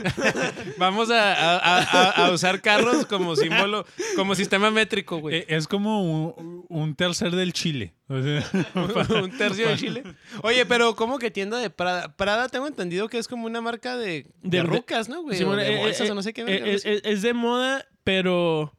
[0.78, 3.84] Vamos a, a- a- a usar carros como símbolo,
[4.16, 5.36] como sistema métrico, güey.
[5.36, 7.94] Eh, es como un, un tercer del Chile.
[8.08, 10.02] O sea, un tercio de Chile.
[10.42, 12.16] Oye, pero ¿cómo que tienda de Prada?
[12.16, 15.36] Prada tengo entendido que es como una marca de, de, De- rucas, ¿no, güey?
[15.38, 16.44] Sí, O bueno, de eh, bolsas eh, o no sé qué.
[16.46, 18.72] eh, es de moda, pero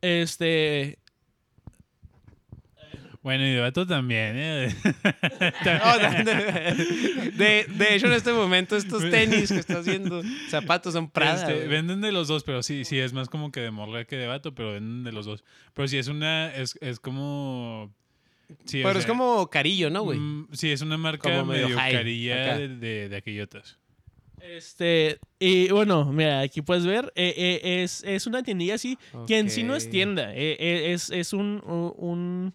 [0.00, 0.98] este
[3.22, 4.34] bueno, y de vato también.
[4.36, 4.74] ¿eh?
[5.64, 11.10] No, de, de- de hecho, en este momento, estos tenis que estás viendo, zapatos son
[11.10, 11.50] Prada.
[11.50, 14.16] Este, venden de los dos, pero sí, sí, es más como que de morra que
[14.16, 15.44] de vato, pero venden de los dos.
[15.74, 17.92] Pero sí, es una, es, es como...
[18.66, 20.18] Sí, o pero es sea, como carillo, ¿no, güey?
[20.18, 22.58] mm, sí, es una marca Como medio medio, high, carilla acá.
[22.58, 23.78] de, de, de aquellotas.
[24.40, 27.32] Este, y bueno, mira, aquí puedes ver, eh,
[27.62, 31.10] eh, es, es una tiendilla así, que en sí no es tienda, eh, eh, es,
[31.10, 32.54] es un, un, un-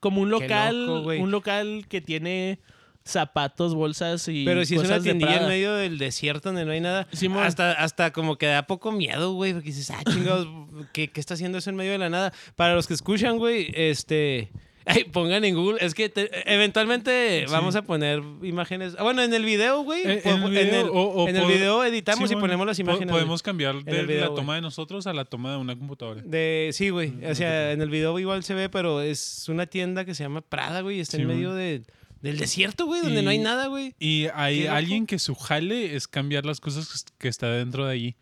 [0.00, 2.60] como un local, loco, un local que tiene
[3.04, 6.80] zapatos, bolsas y Pero si es una tiendilla en medio del desierto donde no hay
[6.80, 7.06] nada,
[7.42, 10.48] hasta, hasta como que da poco miedo, güey, porque dices, ah, chingados,
[10.92, 12.32] ¿qué, ¿qué está haciendo eso en medio de la nada?
[12.56, 14.50] Para los que escuchan, güey, este...
[14.86, 17.52] Ay, pongan en Google, es que te- eventualmente Sí.
[17.52, 18.94] vamos a poner imágenes.
[18.98, 20.02] Ah, Bueno, en el video, güey.
[20.02, 20.92] Eh, en el en video, el, o-
[21.24, 23.10] o en el pod- video editamos Sí, y ponemos las imágenes.
[23.10, 26.20] Podemos cambiar de video, la toma de nosotros a la toma de una computadora.
[26.22, 27.14] De, sí, güey.
[27.24, 30.42] O sea, en el video igual se ve, pero es una tienda que se llama
[30.42, 31.00] Prada, güey.
[31.00, 31.82] Está en medio de,
[32.20, 33.94] del desierto, güey, donde no hay nada, güey.
[33.98, 38.16] Y hay alguien que su jale es cambiar las cosas que está dentro de allí.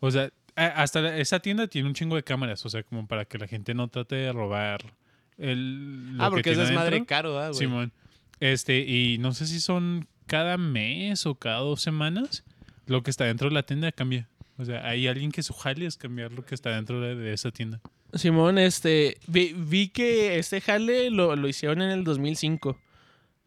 [0.00, 3.38] O sea, hasta esa tienda tiene un chingo de cámaras, o sea, como para que
[3.38, 4.80] la gente no trate de robar
[5.38, 7.06] el lo Ah, que porque es adentro.
[7.06, 7.58] caro, ah, güey.
[7.58, 7.92] Simón.
[8.40, 12.44] Este, y no sé si son cada mes o cada dos semanas
[12.86, 14.28] lo que está dentro de la tienda cambia.
[14.58, 17.32] O sea, hay alguien que su jale es cambiar lo que está dentro de, de
[17.32, 17.80] esa tienda.
[18.14, 22.78] Simón, este, vi, vi que este jale lo, lo hicieron en el 2005.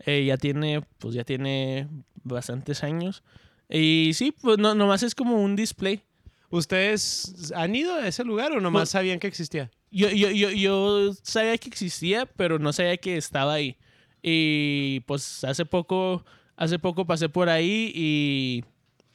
[0.06, 1.88] Eh, ya tiene, pues ya tiene
[2.24, 3.24] bastantes años.
[3.70, 6.02] Y sí, pues no, nomás es como un display.
[6.50, 9.72] ¿Ustedes han ido a ese lugar o nomás Pues- sabían que existía?
[9.92, 13.76] Yo, yo, yo, yo sabía que existía, pero no sabía que estaba ahí.
[14.24, 16.24] Y pues hace poco,
[16.56, 18.64] hace poco pasé por ahí y,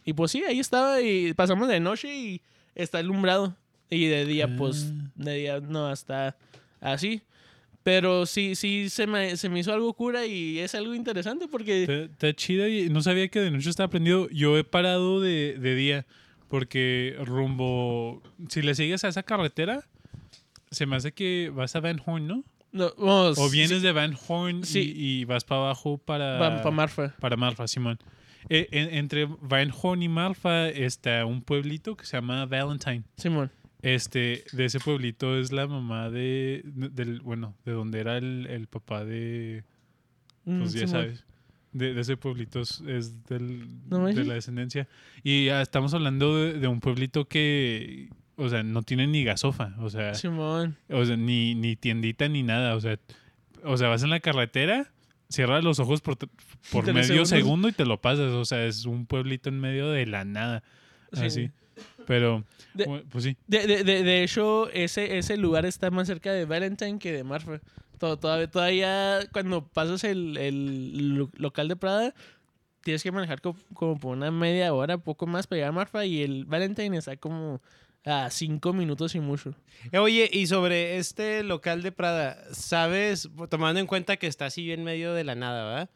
[0.04, 2.42] y pues sí, ahí estaba y pasamos de noche y
[2.74, 3.56] está alumbrado.
[3.88, 5.10] Y de día, pues, Ah.
[5.14, 6.36] de día no, hasta
[6.80, 7.22] así.
[7.84, 11.82] Pero sí, sí se me, se me hizo algo cura y es algo interesante porque...
[11.82, 14.28] Está, está chida y no sabía que de noche estaba prendido.
[14.30, 16.06] Yo he parado de, de día
[16.48, 18.22] porque rumbo...
[18.48, 19.84] Si le sigues a esa carretera,
[20.70, 22.44] se me hace que vas a Van Horn, ¿no?
[22.98, 24.92] O sí, vienes de Van Horn y- Sí.
[24.94, 26.38] y, vas para abajo para...
[26.38, 27.14] pa- pa Marfa.
[27.20, 27.98] Para Malfa, Simón.
[28.48, 33.02] Eh, en- entre Van Horn y Malfa está un pueblito que se llama Valentine.
[33.16, 33.50] Simón.
[33.83, 38.66] Este, de ese pueblito es la mamá de, del, bueno, de donde era el, el
[38.66, 39.64] papá de,
[40.44, 40.90] Mm, pues ya Simón.
[41.02, 41.24] sabes,
[41.72, 42.83] de, de ese pueblito es,
[43.29, 44.87] del, No de la descendencia.
[45.24, 49.90] Y estamos hablando de, de un pueblito que, o sea, no tiene ni gasofa, o
[49.90, 50.77] sea, Simón.
[50.90, 52.99] o sea, ni, ni tiendita ni nada, o sea,
[53.64, 54.90] o sea, vas en la carretera,
[55.29, 56.16] cierras los ojos por,
[56.70, 57.29] por medio segundos.
[57.31, 60.62] segundo y te lo pasas, o sea, es un pueblito en medio de la nada,
[61.12, 61.25] Sí.
[61.25, 61.51] así.
[62.07, 62.44] Pero,
[62.75, 63.37] De- pues sí.
[63.46, 67.25] De, de, de, de hecho, ese, ese lugar está más cerca de Valentine que de
[67.25, 67.61] Marfa.
[67.99, 72.14] To- Todavía, todavía cuando pasas el, el lo- local de Prada,
[72.83, 76.05] tienes que manejar co- como, por una media hora, poco más para llegar a Marfa.
[76.07, 77.61] Y el Valentine está como
[78.06, 79.54] a cinco minutos y mucho.
[79.92, 84.70] Eh, Oye, y sobre este local de Prada, ¿sabes, tomando en cuenta que está así
[84.72, 85.90] en medio de la nada, ¿verdad?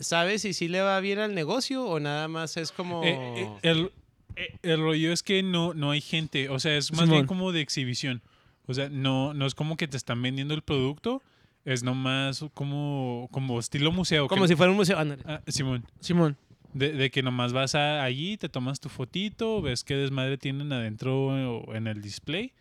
[0.00, 3.02] ¿Sabes si sí le va bien al negocio o nada más es como...
[3.04, 3.92] Eh, eh, el,
[4.36, 7.10] eh, el rollo es que no, no hay gente, o sea, es más Simón.
[7.14, 8.20] bien como de exhibición.
[8.66, 11.22] O sea, no, no es como que te están vendiendo el producto,
[11.64, 14.26] es nomás como, como estilo museo.
[14.26, 14.98] como que- si fuera un museo.
[14.98, 15.22] Ándale.
[15.26, 16.36] Ah, Simón, Simón.
[16.74, 20.72] De, de que nomás vas a, allí, te tomas tu fotito, ves qué desmadre tienen
[20.72, 22.52] adentro en el display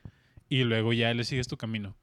[0.50, 1.96] y luego ya le sigues tu camino.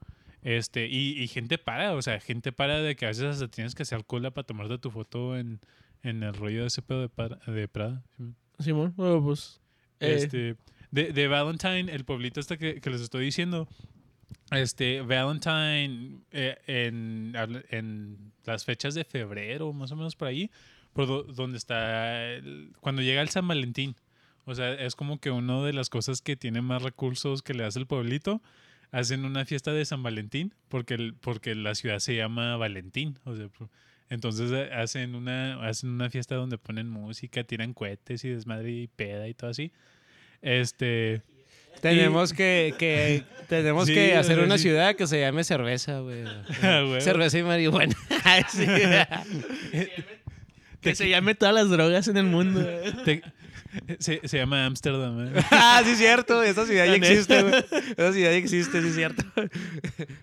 [0.42, 3.74] Este, y, y gente para, o sea, gente para de que a veces hasta tienes
[3.74, 5.60] que hacer cola para tomarte tu foto en,
[6.02, 8.02] en el rollo de ese pedo de, Para- de Prada.
[8.58, 8.92] Simón.
[8.96, 9.60] Bueno, pues.
[10.00, 10.56] eh, Este,
[10.90, 13.68] de, de Valentine, el pueblito este que, que les estoy diciendo,
[14.50, 17.34] este, Valentine eh, en,
[17.70, 20.50] en las fechas de febrero, más o menos por ahí,
[20.92, 23.94] por do- donde está, el- cuando llega el San Valentín.
[24.46, 27.64] O sea, es como que una de las cosas que tiene más recursos que le
[27.64, 28.40] hace el pueblito.
[28.92, 33.18] Hacen una fiesta de San Valentín porque, el, porque la ciudad se llama Valentín.
[33.24, 33.48] O sea,
[34.08, 38.88] entonces eh, hacen una, hacen una fiesta donde ponen música, tiran cohetes y desmadre y
[38.88, 39.70] peda y todo así.
[40.42, 41.22] Este.
[41.80, 44.62] Tenemos que, que- tenemos Sí, que hacer una sí.
[44.64, 46.24] ciudad que se llame cerveza, güey.
[46.62, 47.94] Ah, cerveza y marihuana.
[48.48, 48.66] Sí.
[50.80, 52.60] que se llame todas las drogas en el mundo.
[53.04, 53.22] te-
[53.98, 55.28] se, se llama Ámsterdam.
[55.28, 55.40] ¿eh?
[55.52, 56.42] ah, sí, cierto.
[56.42, 57.54] Esa ciudad ya existe, güey.
[57.54, 59.22] Esa ciudad ya existe, sí, es cierto.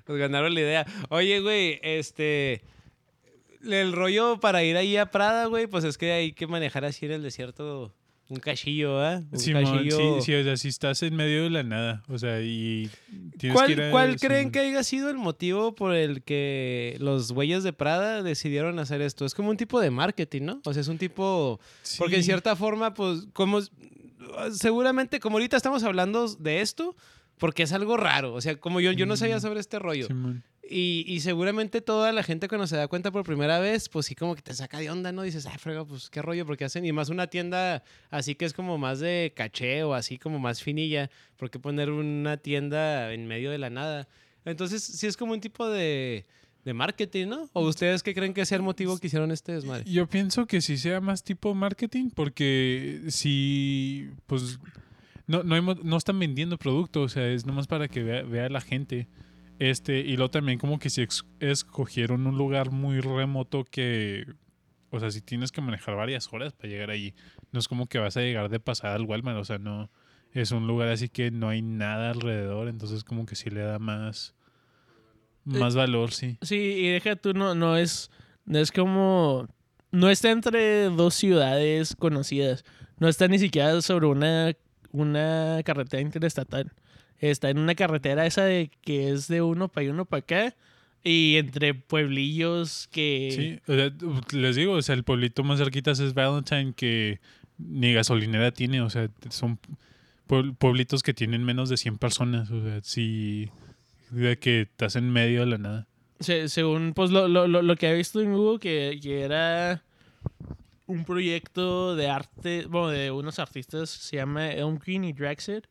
[0.08, 0.86] Nos ganaron la idea.
[1.10, 2.63] Oye, güey, este.
[3.63, 7.06] El rollo para ir ahí a Prada, güey, pues es que hay que manejar así
[7.06, 7.93] en el desierto
[8.30, 9.22] un cachillo, ¿ah?
[9.32, 9.98] Un Simón, cachillo.
[10.20, 12.04] sí, sí, o sea, si estás en medio de la nada.
[12.10, 12.90] O sea, y.
[13.38, 16.98] tienes que ir ¿Cuál, a- cuál creen que haya sido el motivo por el que
[17.00, 19.26] los güeyes de Prada decidieron hacer esto?
[19.26, 20.62] Es como un tipo de marketing, ¿no?
[20.66, 21.60] O sea, es un tipo...
[21.98, 23.60] Porque en cierta forma, pues, como...
[24.52, 26.96] Seguramente, como ahorita estamos hablando de esto,
[27.38, 28.34] porque es algo raro.
[28.34, 29.42] O sea, como yo, yo no sabía Mm.
[29.42, 30.08] sobre este rollo.
[30.08, 30.44] Simón.
[30.69, 34.15] Y, y seguramente toda la gente cuando se da cuenta por primera vez, pues sí
[34.15, 35.21] como que te saca de onda, ¿no?
[35.23, 38.53] Dices, ay, frega, pues qué rollo, porque hacen, y más una tienda así que es
[38.53, 43.27] como más de caché o así como más finilla, ¿por qué poner una tienda en
[43.27, 44.08] medio de la nada?
[44.45, 46.25] Entonces, sí es como un tipo de,
[46.63, 47.49] de marketing, ¿no?
[47.53, 49.84] ¿O ustedes qué creen que sea el motivo que hicieron este desmadre?
[49.89, 54.60] Yo pienso que sí sea más tipo marketing porque si, pues,
[55.27, 58.49] no, no, hemos- no están vendiendo producto, o sea, es nomás para que vea, vea
[58.49, 59.08] la gente.
[59.60, 61.06] Este, y luego también como que si
[61.39, 64.26] escogieron un lugar muy remoto que,
[64.91, 67.15] o sea, si tienes que manejar varias horas para llegar allí,
[67.52, 69.89] no es como que vas a llegar de pasada al Walmart, o sea, no,
[70.32, 73.80] es un lugar así que no hay nada alrededor, entonces como que sí le da
[73.80, 74.36] más,
[75.43, 76.38] más valor, sí.
[76.41, 78.12] Sí, y deja tú, no, no es,
[78.46, 79.48] no es como,
[79.91, 82.63] no está entre dos ciudades conocidas,
[83.00, 84.54] no está ni siquiera sobre una,
[84.91, 86.72] una carretera interestatal,
[87.19, 90.56] está en una carretera esa de que es de uno para uno para acá,
[91.03, 93.60] y entre pueblillos que...
[93.65, 93.91] Sí, o sea,
[94.38, 97.19] les digo, o sea, el pueblito más cerquita es Valentine que
[97.58, 99.58] ni gasolinera tiene, o sea, son
[100.27, 103.49] puebl- pueblitos que tienen menos de 100 personas, o sea, sí,
[104.12, 105.88] de que estás en medio de la nada.
[106.19, 109.84] Se- según pues lo, lo, lo, lo que he visto en Google, que, que era
[110.88, 115.65] un proyecto de arte, bueno, de unos artistas, se llama Elm Green y Draxit.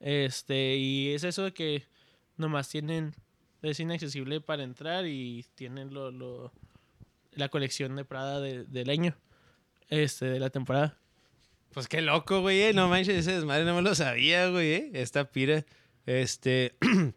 [0.00, 1.84] Este, y es eso de que
[2.36, 3.14] nomás tienen,
[3.62, 6.52] es inaccesible para entrar y tienen lo, lo,
[7.32, 9.16] la colección de Prada de- del año,
[9.88, 10.96] este, de la temporada.
[11.72, 14.90] Pues qué loco, güey, eh, no manches, ese desmadre no me lo sabía, güey, eh,
[14.94, 15.64] esta pira.
[16.06, 16.74] Este...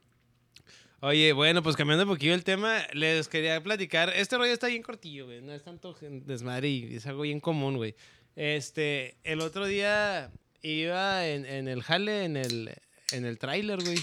[1.01, 4.09] Oye, bueno, pues cambiando un poquillo el tema, les quería platicar.
[4.15, 5.41] Este rollo está bien cortillo, güey.
[5.41, 7.93] No es tanto desmadre y es algo bien común, güey.
[8.38, 10.31] Este, el otro día
[10.64, 12.74] iba en, en el jale, en el,
[13.11, 13.99] en el tráiler, güey.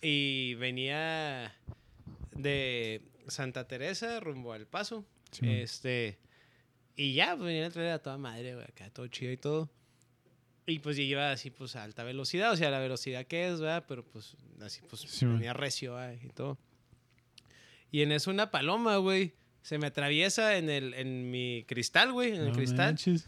[0.00, 1.54] Y venía
[2.32, 5.04] de Santa Teresa rumbo al Paso.
[5.42, 6.18] Este,
[6.96, 8.64] y ya, pues venía el trailer a toda madre, güey.
[8.64, 9.70] Acá todo chido y todo.
[10.68, 13.60] Y pues yo iba así, pues a alta velocidad, o sea, la velocidad que es,
[13.60, 13.84] ¿verdad?
[13.86, 16.16] Pero pues así, pues Sí, venía recio, ¿verdad?
[16.22, 16.58] Y todo.
[17.92, 22.30] Y en eso una paloma, güey, se me atraviesa en, el, en mi cristal, güey,
[22.30, 22.86] en el No cristal.
[22.94, 23.26] manches.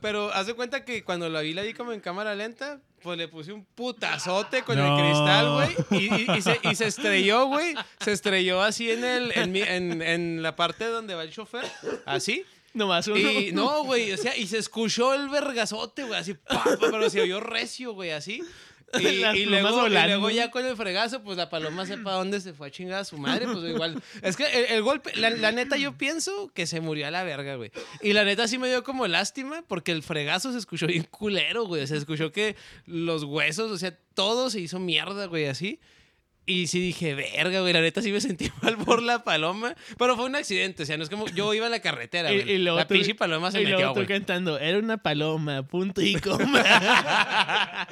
[0.00, 3.16] Pero haz de cuenta que cuando la vi, la vi como en cámara lenta, pues
[3.18, 4.96] le puse un putazote con No.
[4.98, 6.02] el cristal, güey.
[6.02, 7.74] Y, y- y se, y se estrelló, güey.
[8.00, 11.64] Se estrelló así en, el, en, mi- en, en la parte donde va el chofer.
[12.06, 12.44] Así.
[12.74, 13.18] Nomás uno.
[13.18, 17.08] Y no, güey, o sea, y se escuchó el vergazote, güey, así, pa, pa, pero
[17.08, 18.42] se oyó recio, güey, así.
[19.00, 22.68] Y, luego, y luego ya con el fregazo, pues la paloma sepa dónde se fue
[22.68, 24.02] a chingar a su madre, pues igual.
[24.22, 27.22] Es que el, el golpe, la, la neta yo pienso que se murió a la
[27.22, 27.70] verga, güey.
[28.00, 31.66] Y la neta sí me dio como lástima porque el fregazo se escuchó bien culero,
[31.66, 31.86] güey.
[31.86, 35.80] Se escuchó que los huesos, o sea, todo se hizo mierda, güey, así.
[36.50, 39.74] Y sí dije, verga, güey, la neta sí me sentí mal por la paloma.
[39.98, 42.40] Pero fue un accidente, o sea, no es como yo iba en la carretera, Y-
[42.42, 42.52] güey.
[42.54, 44.06] y luego La pinche paloma se y luego metió, tú güey.
[44.06, 46.64] cantando, era una paloma, punto y coma.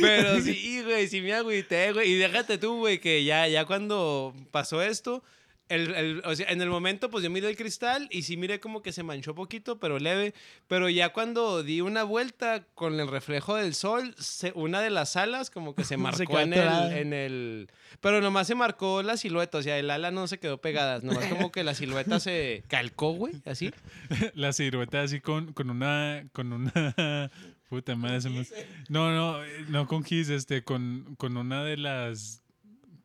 [0.00, 2.10] Pero sí, güey, sí me agüité, güey.
[2.12, 5.22] Y déjate tú, güey, que ya, ya cuando pasó esto,
[5.68, 8.60] el, el- o sea, en el momento, pues yo miré el cristal y sí miré
[8.60, 10.34] como que se manchó poquito, pero leve.
[10.66, 15.16] Pero ya cuando di una vuelta con el reflejo del sol, se- una de las
[15.16, 15.96] alas como que se
[16.28, 17.70] marcó en, el, en el...
[18.00, 21.00] Pero nomás se marcó la silueta, o sea, el ala no se quedó pegada.
[21.00, 23.70] Nomás como que la silueta se calcó, güey, así.
[24.34, 26.24] La silueta así con, con una.
[26.32, 27.30] Con una.
[27.68, 28.20] Puta madre.
[28.22, 28.46] se me-
[28.88, 32.42] No, no, eh, no con Kiss, este, con, con una de las.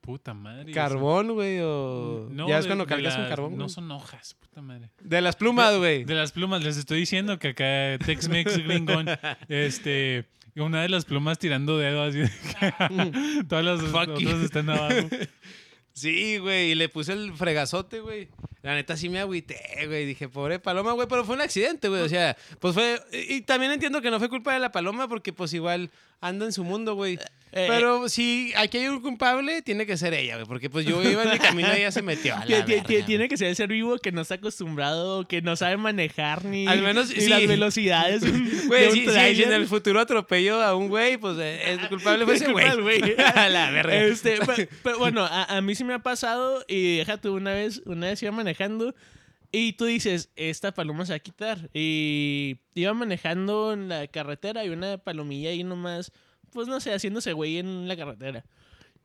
[0.03, 0.73] Puta madre.
[0.73, 2.27] Carbón, güey, o...
[2.29, 3.57] No, ya es de- cuando cargas un las- carbón.
[3.57, 4.89] No son hojas, puta madre.
[4.99, 6.03] De las plumas, güey.
[6.03, 9.07] De las plumas, les estoy diciendo que acá Tex-Mex Gringón,
[9.47, 10.25] este,
[10.57, 12.19] una de las plumas tirando dedo así.
[13.47, 15.07] Todas las otras están abajo.
[15.95, 18.27] Sí, güey, y le puse el fregazote, güey.
[18.63, 20.07] La neta sí me agüité, güey.
[20.07, 22.01] Dije, pobre paloma, güey, pero fue un accidente, güey.
[22.01, 22.99] O sea, pues fue.
[23.11, 26.47] Y y también entiendo que no fue culpa de la paloma porque, pues, igual anda
[26.47, 27.19] en su mundo, güey.
[27.55, 30.47] Eh, Pero si aquí hay un culpable, tiene que ser ella, güey.
[30.47, 32.35] Porque, pues, yo iba en mi camino y ella se metió.
[32.35, 35.55] A la verga, tiene que ser el ser vivo que no está acostumbrado, que no
[35.55, 37.29] sabe manejar ni, Al menos, ni sí.
[37.29, 38.23] las velocidades.
[38.67, 42.51] Güey, si, en el futuro atropello a un güey, pues eh, el culpable fue ese
[42.51, 42.81] güey.
[42.81, 43.15] güey.
[43.35, 43.95] a la verga.
[44.03, 47.81] Este, pe- pero, bueno, a, a mí sí me ha pasado y déjate una vez,
[47.85, 48.95] una vez iba manejando
[49.51, 51.69] y tú dices, esta paloma se va a quitar.
[51.73, 56.11] Y iba manejando en la carretera y una palomilla ahí nomás,
[56.53, 58.45] pues no sé, haciéndose güey en la carretera.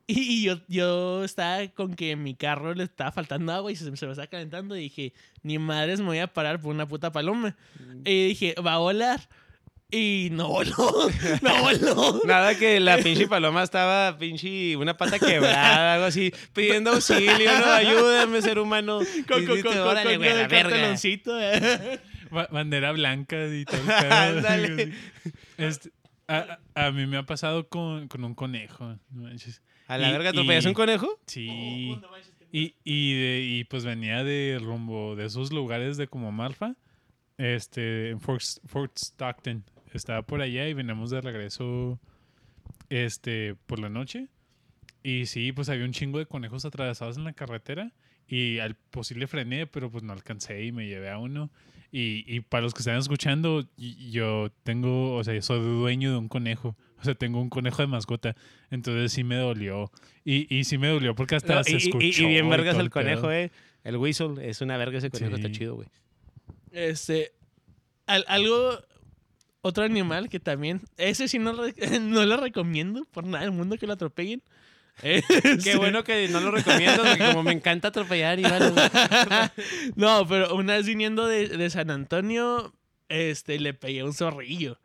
[0.07, 3.83] Y, y yo, yo estaba con que mi carro le estaba faltando agua y se,
[3.95, 7.11] se me estaba calentando y dije, ni madres me voy a parar por una puta
[7.11, 7.55] paloma.
[8.05, 9.29] Y dije, va a volar.
[9.91, 11.09] Y no voló,
[11.41, 12.21] no voló.
[12.25, 17.71] Nada que la pinche paloma estaba pinche una pata quebrada, algo así, pidiendo auxilio, no,
[17.71, 18.99] ayúdame, ser humano.
[19.27, 20.47] Con, Y con, con, con, "Órale, con el verga".
[22.51, 23.65] Bandera blanca y
[24.11, 24.93] Ándale.
[25.57, 25.91] Este,
[26.33, 28.85] a, a- a mí me ha pasado con, con un conejo.
[29.11, 29.61] no manches.
[29.87, 31.19] A la Y- verga, ¿atropellas un conejo?
[31.25, 31.97] Sí.
[32.51, 36.75] Y, y, de- y pues venía de rumbo de esos lugares de como Malfa,
[37.37, 39.63] este, en Fort, Fort Stockton.
[39.93, 41.99] Estaba por allá y veníamos de regreso
[42.89, 44.27] este, por la noche.
[45.03, 47.91] Y sí, pues había un chingo de conejos atravesados en la carretera.
[48.27, 51.49] Y al posible frené, pero pues no alcancé y me llevé a uno.
[51.91, 56.17] Y, y para los que están escuchando, yo tengo, o sea, yo soy dueño de
[56.17, 56.75] un conejo.
[56.99, 58.35] O sea, tengo un conejo de mascota.
[58.69, 59.91] Entonces sí me dolió.
[60.23, 62.23] Y, y sí me dolió porque hasta No, se y, y- escuchó.
[62.23, 63.31] y bien y vergas todo el conejo, pedo.
[63.33, 63.51] eh.
[63.83, 65.41] El whistle es una verga ese conejo, Sí.
[65.41, 65.87] está chido, güey.
[66.71, 67.31] Este,
[68.05, 68.77] al- algo,
[69.61, 71.53] otro animal que también, ese sí no,
[72.01, 74.43] no lo recomiendo por nada del mundo que lo atropellen.
[75.63, 78.53] Qué bueno que no lo recomiendo, porque como me encanta atropellar y güey.
[79.95, 82.73] No, pero una vez viniendo de, de San Antonio,
[83.07, 84.79] este, le pegué un zorrillo.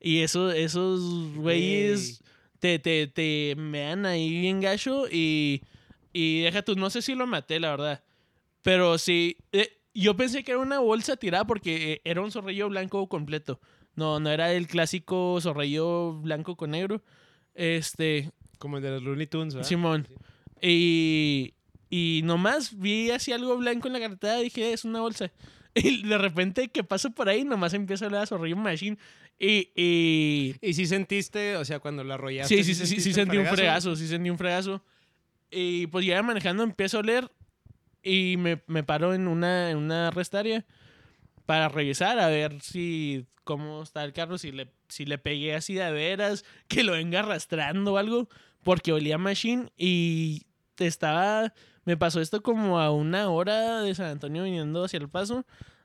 [0.00, 2.22] Y eso, esos güeyes
[2.58, 5.62] te, te, te mean ahí bien gacho y,
[6.12, 8.02] y deja tú, no sé si lo maté, la verdad.
[8.62, 12.68] Pero sí, eh, yo pensé que era una bolsa tirada porque eh, era un zorrillo
[12.68, 13.60] blanco completo.
[13.94, 17.02] No, no era el clásico zorrillo blanco con negro.
[17.54, 18.30] Este,
[18.60, 19.66] Como el de los Looney Tunes, ¿verdad?
[19.66, 20.06] Simón.
[20.60, 21.54] Y,
[21.88, 25.32] y nomás vi así algo blanco en la carretera y dije, es una bolsa.
[25.74, 28.98] Y de repente que paso por ahí, nomás empieza a hablar a Zorrillo Machine.
[29.38, 32.62] Y, y ¿Y si sentiste, o sea, cuando lo arrollaste?
[32.62, 33.56] sí, sí, sí, sí, sentí un fregazo?
[33.56, 34.84] fregazo, sí sentí un fregazo.
[35.50, 37.32] Y pues ya manejando empiezo a oler
[38.02, 40.66] y me, me paro en una, en una restaria
[41.46, 45.74] para revisar a ver si cómo está el carro, si le, si le pegué así
[45.74, 48.28] de veras, que lo venga arrastrando o algo,
[48.62, 50.46] porque olía machine y
[50.78, 51.52] estaba,
[51.84, 55.44] me pasó esto como a una hora de San Antonio viniendo hacia el paso.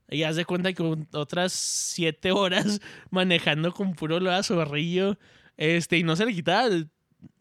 [0.10, 5.18] Y haz de cuenta que otras siete horas manejando con puro olor a zorrillo.
[5.58, 6.70] Este, y no se le quitaba.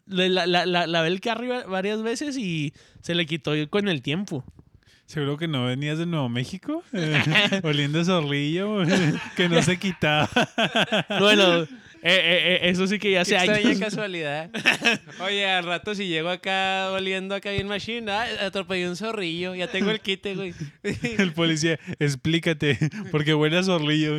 [0.07, 4.01] La, la, la, lavé el carro va- varias veces y se le quitó con el
[4.01, 4.43] tiempo.
[5.05, 7.21] Seguro que no venías de Nuevo México, eh,
[7.63, 8.79] oliendo zorrillo,
[9.35, 10.27] que no se quitaba.
[11.19, 11.67] Bueno,
[12.07, 14.51] eh, eh, eh, eso sí que ya hace extraña casualidad.
[15.21, 19.67] Oye, al rato si llego acá oliendo acá bien machine, ah, atropellé un zorrillo, ya
[19.71, 20.53] tengo el quite, güey.
[21.17, 22.77] El policía, explícate,
[23.09, 24.15] porque huele a zorrillo.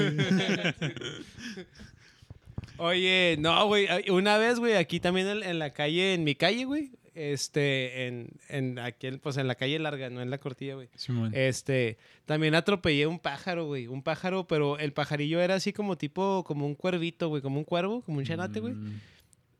[2.79, 6.65] Oye, no, güey, una vez, güey, aquí también en, en la calle, en mi calle,
[6.65, 10.75] güey, este, en, en aquí, en- pues en la calle larga, no en la cortilla,
[10.75, 10.89] güey.
[10.95, 11.33] Simón.
[11.35, 16.45] Este, también atropellé un pájaro, güey, un pájaro, pero el pajarillo era así como tipo,
[16.45, 18.75] como un cuervito, güey, como un cuervo, como un chanate, güey.
[18.75, 19.01] Mm.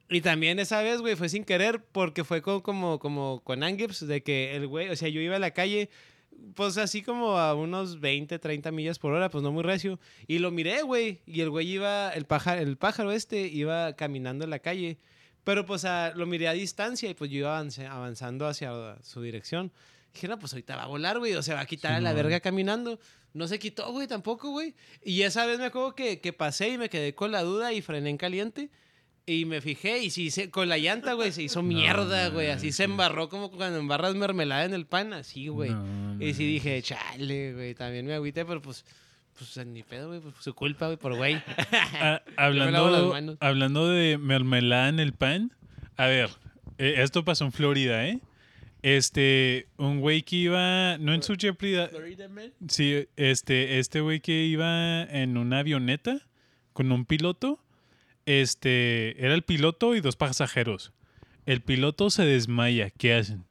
[0.09, 4.07] Y también esa vez, güey, fue sin querer porque fue con, como, como con Angips,
[4.07, 5.91] de que el güey, o sea, yo iba a la calle,
[6.55, 9.99] pues así como a unos 20, 30 millas por hora, pues no muy recio.
[10.29, 14.45] Y lo miré, güey, y el güey iba, el pájaro, el pájaro este iba caminando
[14.45, 14.99] en la calle.
[15.47, 19.71] Pero pues a- lo miré a distancia y pues yo iba avanzando hacia su dirección.
[20.13, 22.13] Dije, no, pues ahorita va a volar, güey, o se va a quitar a la
[22.13, 22.99] verga caminando.
[23.33, 24.75] No se quitó, güey, tampoco, güey.
[25.05, 27.81] Y esa vez me acuerdo que, que pasé y me quedé con la duda y
[27.81, 28.71] frené en caliente.
[29.25, 32.49] Y me fijé y sí, se, con la llanta, güey, se hizo mierda, güey.
[32.51, 32.91] Así se manches.
[32.93, 35.71] embarró como cuando embarras mermelada en el pan, así, güey.
[35.71, 38.85] No, y sí dije, chale, güey, también me agüité, pero pues,
[39.39, 41.43] pues ni pedo, güey, pues su culpa, güey, por güey.
[42.01, 45.53] Ah, hablando, hablando de mermelada en el pan,
[45.97, 46.31] a ver,
[46.79, 48.21] eh, esto pasó en Florida, ¿eh?
[48.83, 51.77] Este, un güey que iba, no en su Jeopardy,
[52.69, 56.21] sí, este, este güey que iba en una avioneta
[56.73, 57.59] con un piloto,
[58.27, 60.93] este, era el piloto y dos pasajeros.
[61.47, 63.45] El piloto se desmaya, ¿qué hacen?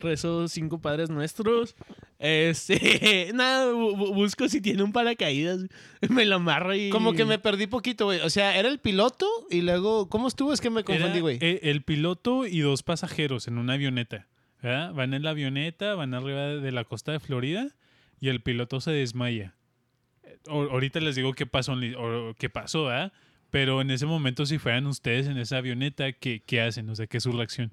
[0.00, 1.76] Rezo cinco padres nuestros.
[2.24, 5.66] Este, nada, bu- bu- busco si tiene un paracaídas.
[6.08, 6.88] Me lo amarro y.
[6.90, 8.20] Como que me perdí poquito, güey.
[8.20, 10.52] O sea, era el piloto y luego, ¿cómo estuvo?
[10.52, 11.38] Es que me confundí, güey.
[11.40, 14.28] eh, el piloto y dos pasajeros en una avioneta.
[14.62, 14.94] ¿verdad?
[14.94, 17.74] Van en la avioneta, van arriba de la costa de Florida
[18.20, 19.56] y el piloto se desmaya.
[20.46, 23.12] O- ahorita les digo qué pasó, o qué pasó, ¿verdad?
[23.50, 26.88] Pero en ese momento, si fueran ustedes en esa avioneta, ¿qué, qué hacen?
[26.88, 27.72] O sea, ¿qué es su reacción?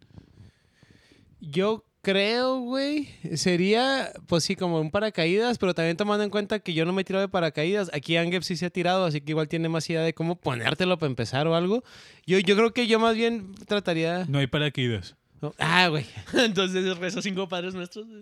[1.39, 6.73] Yo creo, güey, sería, pues sí, como un paracaídas, pero también tomando en cuenta que
[6.73, 7.89] yo no me he tirado de paracaídas.
[7.93, 10.97] Aquí Angep sí se ha tirado, así que igual tiene más idea de cómo ponértelo
[10.97, 11.83] para empezar o algo.
[12.25, 14.25] Yo, yo creo que yo más bien trataría...
[14.27, 15.15] No hay paracaídas.
[15.41, 16.05] no, Ah, güey.
[16.33, 18.05] Entonces rezo cinco padres nuestros.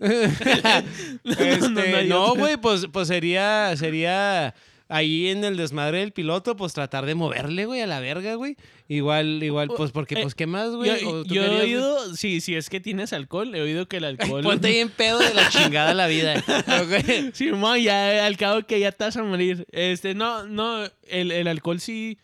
[1.24, 2.40] Este, no otra.
[2.40, 4.54] güey, pues, pues sería, sería
[4.88, 8.56] ahí en el desmadre del piloto, pues tratar de moverle, güey, a la verga, güey.
[8.88, 11.00] Igual, igual, pues porque, pues, ¿qué más, güey?
[11.00, 11.74] Yo, ¿O tú yo querías, he güey?
[11.74, 14.42] oído, sí, si es que tienes alcohol, he oído que el alcohol.
[14.42, 16.42] Ponte bien pedo de la chingada la vida.
[17.34, 19.66] Sí, mo, ya al cabo que ya vas a morir.
[19.72, 22.18] Este, no, no, el, el alcohol sí.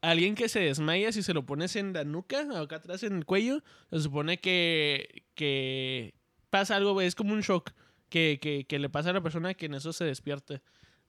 [0.00, 3.24] Alguien que se desmaya, si se lo pones en la nuca, acá atrás en el
[3.24, 6.14] cuello, se supone que, que
[6.50, 7.70] pasa algo, güey, es como un shock
[8.08, 10.60] que, que, que le pasa a la persona que en eso se despierta.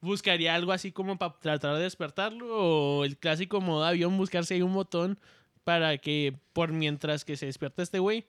[0.04, 4.62] Buscaría algo así como para tratar de despertarlo, o el clásico modo avión, buscarse ahí
[4.62, 5.18] un botón
[5.64, 8.26] para que por mientras que se despierta este güey,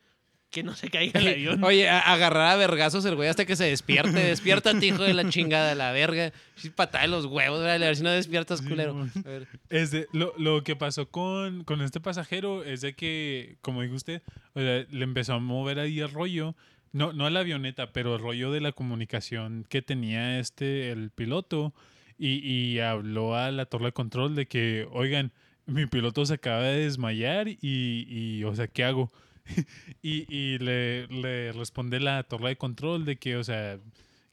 [0.51, 1.65] que no se caiga el avión.
[1.65, 4.13] Oye, a- agarrar a vergazos el güey hasta que se despierte.
[4.21, 6.33] Despiértate, hijo de la chingada, la verga.
[6.77, 9.09] Patada de los huevos, a ver si no despiertas, culero.
[9.25, 9.49] A ver.
[9.69, 14.23] Este, lo, lo que pasó con, con este pasajero es de que, como dijo usted,
[14.53, 16.55] o sea, le empezó a mover ahí el rollo,
[16.95, 21.11] no, no a la avioneta, pero el rollo de la comunicación que tenía este, el
[21.11, 21.75] piloto,
[22.19, 25.33] y, y habló a la torre de control de que, oigan,
[25.67, 29.13] mi piloto se acaba de desmayar y, y o sea, ¿qué hago?
[30.03, 33.79] y y le, le responde la torre de control de que, o sea,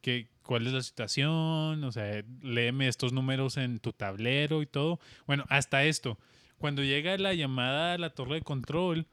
[0.02, 5.00] que, cuál es la situación, o sea, léeme estos números en tu tablero y todo.
[5.28, 6.18] Bueno, hasta esto.
[6.58, 9.08] Cuando llega la llamada a la torre de control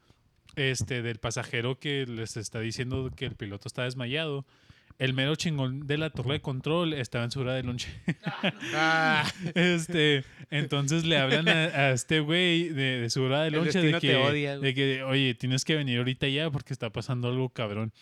[0.55, 4.45] este, del pasajero que les está diciendo que el piloto está desmayado,
[4.97, 7.87] el mero chingón de la torre de control estaba en su hora de lonche.
[8.73, 13.79] Ah, Este, entonces le hablan a, a este güey de, de su hora de lonche
[13.81, 17.49] de que, odia, de que, oye, tienes que venir ahorita ya porque está pasando algo
[17.49, 17.93] cabrón.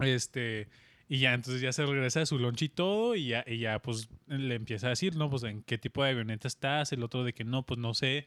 [0.00, 0.68] Este,
[1.08, 3.78] Y ya, entonces ya se regresa de su lunch y todo, y ya, y ya
[3.78, 7.22] pues le empieza a decir, no, pues en qué tipo de avioneta estás, el otro
[7.22, 8.26] de que no, pues no sé,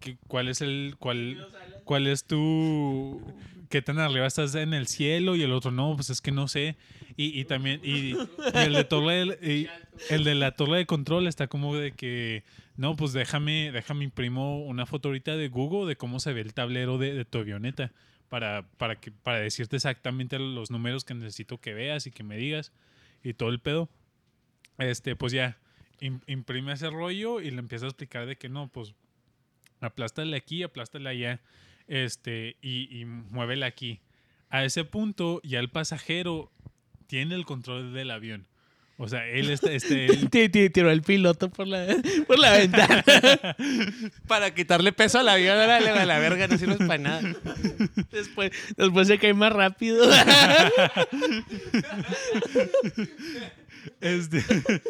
[0.00, 1.46] que, cuál es el, cuál,
[1.84, 3.20] cuál es tu,
[3.68, 6.48] qué tan arriba estás en el cielo, y el otro no, pues es que no
[6.48, 6.76] sé.
[7.16, 9.68] Y, y también, y, y el de torre, y
[10.10, 12.44] el de la torre de control está como de que,
[12.76, 16.52] no, pues déjame, déjame imprimo una foto ahorita de Google de cómo se ve el
[16.52, 17.92] tablero de, de tu avioneta
[18.28, 22.36] para, para, que, para decirte exactamente los números que necesito que veas y que me
[22.36, 22.72] digas
[23.24, 23.88] y todo el pedo.
[24.78, 25.56] Este, pues ya,
[26.00, 28.94] im- imprime ese rollo y le empieza a explicar de que no, pues
[29.80, 31.40] aplástale aquí, aplástale allá,
[31.88, 34.00] este, y, y muévele aquí.
[34.50, 36.50] A ese punto ya el pasajero
[37.06, 38.46] tiene el control del avión.
[38.98, 40.30] O sea, él está, este, él-
[40.72, 41.86] Tiró el piloto por la,
[42.26, 43.04] por la ventana.
[44.26, 47.20] Para quitarle peso al avión, órale, a la verga, no sirves para nada.
[48.10, 50.08] Después, después se cae más rápido.
[54.00, 54.42] Este,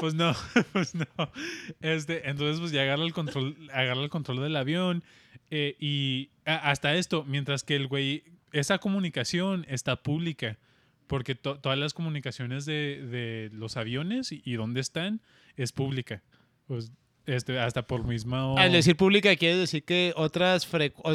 [0.00, 0.34] pues no,
[0.72, 1.06] pues no.
[1.80, 5.02] Este, entonces pues ya agarra el control, agarra el control del avión
[5.50, 10.58] eh, y hasta esto, mientras que el güey, esa comunicación está pública,
[11.06, 15.20] porque to- todas las comunicaciones de, de los aviones y, y dónde están
[15.56, 16.22] es pública.
[16.66, 16.92] Pues,
[17.26, 18.56] este, hasta por mismo...
[18.58, 20.68] Al decir pública, quiere decir que otras,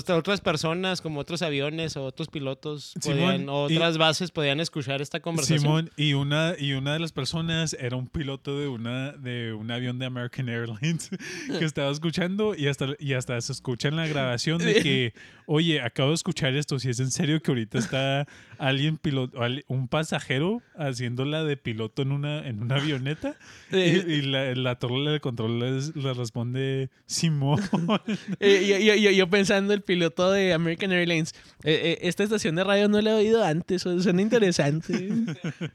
[0.08, 5.20] otras personas, como otros aviones o otros pilotos, podían- o otras bases podían escuchar esta
[5.20, 5.60] conversación.
[5.60, 9.70] Simón, y una, y una de las personas era un piloto de una de un
[9.72, 11.10] avión de American Airlines
[11.60, 15.14] que estaba escuchando y hasta, y hasta se escucha en la grabación de que,
[15.46, 18.28] oye, acabo de escuchar esto, si es en serio que ahorita está
[18.60, 23.36] alguien piloto, un pasajero haciéndola de piloto en una, en una avioneta
[23.72, 25.60] y, y la, la torre de control
[25.96, 27.60] le responde Simón.
[28.40, 31.34] Eh, yo, yo- yo- yo pensando el piloto de American Airlines,
[31.64, 35.10] eh, eh, esta estación de radio no la he oído antes, su- suena interesante.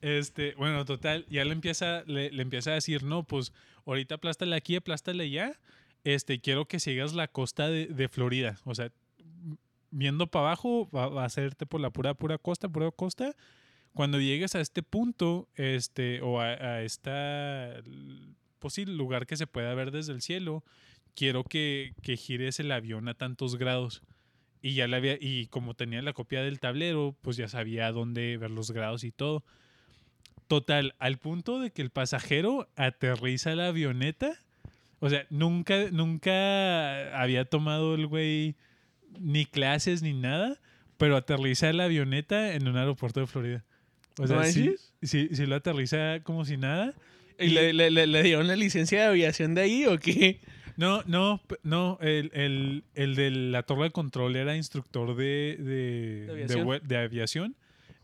[0.00, 3.52] Este, bueno, total, ya le empieza, le, le empieza a decir, no, pues
[3.86, 5.52] ahorita aplástale aquí, aplástale allá.
[6.04, 8.58] Este, quiero que sigas la costa de, de Florida.
[8.64, 8.90] O sea,
[9.90, 13.34] viendo para abajo, va, a hacerte por la pura, pura costa, pura costa.
[13.94, 17.82] Cuando llegues a este punto, este, o a, a esta,
[18.58, 20.64] pues sí, lugar que se pueda ver desde el cielo,
[21.14, 24.02] quiero que, que gires el avión a tantos grados.
[24.62, 28.36] Y ya le había, y como tenía la copia del tablero, pues ya sabía dónde
[28.36, 29.44] ver los grados y todo.
[30.48, 34.38] Total, al punto de que el pasajero aterriza la avioneta.
[35.00, 38.56] O sea, nunca, nunca había tomado el güey
[39.20, 40.58] ni clases ni nada,
[40.98, 43.64] pero aterriza la avioneta en un aeropuerto de Florida.
[44.18, 46.94] O sea, ¿No sí, sí, sí lo aterriza como si nada.
[47.38, 50.40] ¿Y le, le, le- le dieron la licencia de aviación de ahí o qué?
[50.78, 56.24] No, no, no, el, el, el de la torre de control era instructor de, de,
[56.26, 56.66] ¿De aviación?
[56.66, 57.56] vue- de aviación.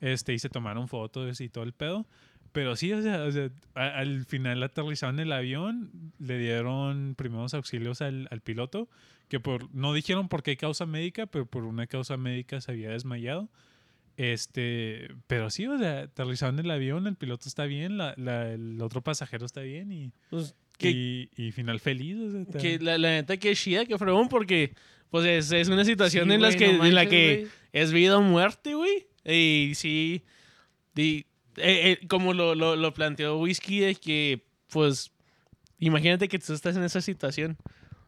[0.03, 2.07] Este, y se tomaron fotos y todo el pedo.
[2.53, 7.55] Pero sí, o sea, o sea, a- al final aterrizaron el avión, le dieron primeros
[7.55, 8.89] auxilios al, al piloto,
[9.29, 12.91] que por, no dijeron por qué causa médica, pero por una causa médica se había
[12.91, 13.49] desmayado.
[14.19, 18.81] Este, pero sí, o sea, aterrizaron el avión, el piloto está bien, la, la- el
[18.83, 22.19] otro pasajero está bien y, Pues, que, y, y final feliz.
[22.19, 24.75] o sea, que la, la neta que chida, que fregón, porque
[25.11, 27.37] pues es, es una situación Sí, en, las güey, que, no en la manches, que
[27.41, 27.51] güey.
[27.73, 29.07] es vida o muerte, güey.
[29.25, 30.23] Y sí,
[30.97, 31.25] y,
[31.57, 35.13] eh, eh, como lo, lo, lo planteó Whisky, de que, pues,
[35.79, 37.57] imagínate que tú estás en esa situación.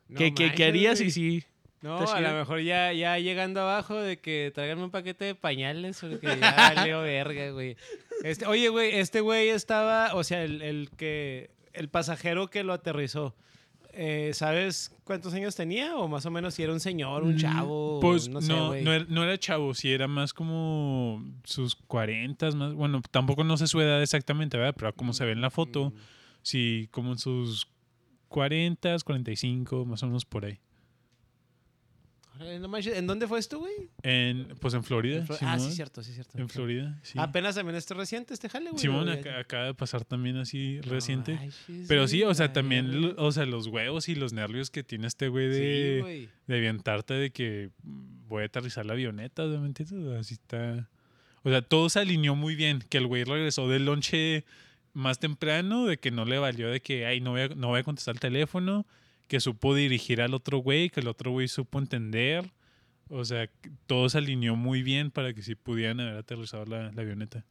[0.08, 1.44] No ¿Qué, harías y sí?
[1.82, 5.98] No, a lo mejor ya, ya llegando abajo de que tráiganme un paquete de pañales
[6.00, 7.76] porque ya leo verga, güey.
[8.22, 12.72] Este, oye, güey, este güey estaba, o sea, el, el que, el pasajero que lo
[12.72, 13.34] aterrizó,
[13.96, 15.96] eh, ¿sabes cuántos años tenía?
[15.96, 18.52] O más o menos si era un señor, un Mm, chavo, Pues no no, sé,
[18.52, 18.86] no, güey.
[18.88, 23.66] era, no era chavo, sí era más como sus 40, más, bueno, tampoco no sé
[23.66, 24.74] su edad exactamente, ¿verdad?
[24.78, 25.94] Pero como se ve en la foto, Mm.
[26.42, 27.68] sí, como en sus
[28.28, 30.58] 40, 45, más o menos por ahí.
[32.40, 33.72] ¿En dónde fue esto, güey?
[34.02, 35.18] En, pues en Florida.
[35.18, 36.36] En ah, sí, cierto, sí, cierto.
[36.36, 37.18] En Florida, sí.
[37.18, 38.80] Apenas también este reciente, este jale, güey.
[38.80, 41.38] Simón acá- acaba de pasar también así No reciente.
[41.86, 45.28] Pero sí, o sea, también, o sea, los huevos y los nervios que tiene este
[45.28, 46.28] güey Sí, de, güey.
[46.46, 50.18] de avientarte de que mm, voy a aterrizar la avioneta, ¿me entiendes?
[50.20, 50.88] Así está.
[51.44, 52.82] O sea, todo se alineó muy bien.
[52.88, 54.44] Que el güey regresó del lonche
[54.92, 57.80] más temprano, de que no le valió de que, ay, no voy a, no voy
[57.80, 58.86] a contestar el teléfono,
[59.28, 62.52] que supo dirigir al otro güey, que el otro güey supo entender.
[63.08, 63.48] O sea,
[63.86, 67.44] todo se alineó muy bien para que sí pudieran haber aterrizado la, la avioneta.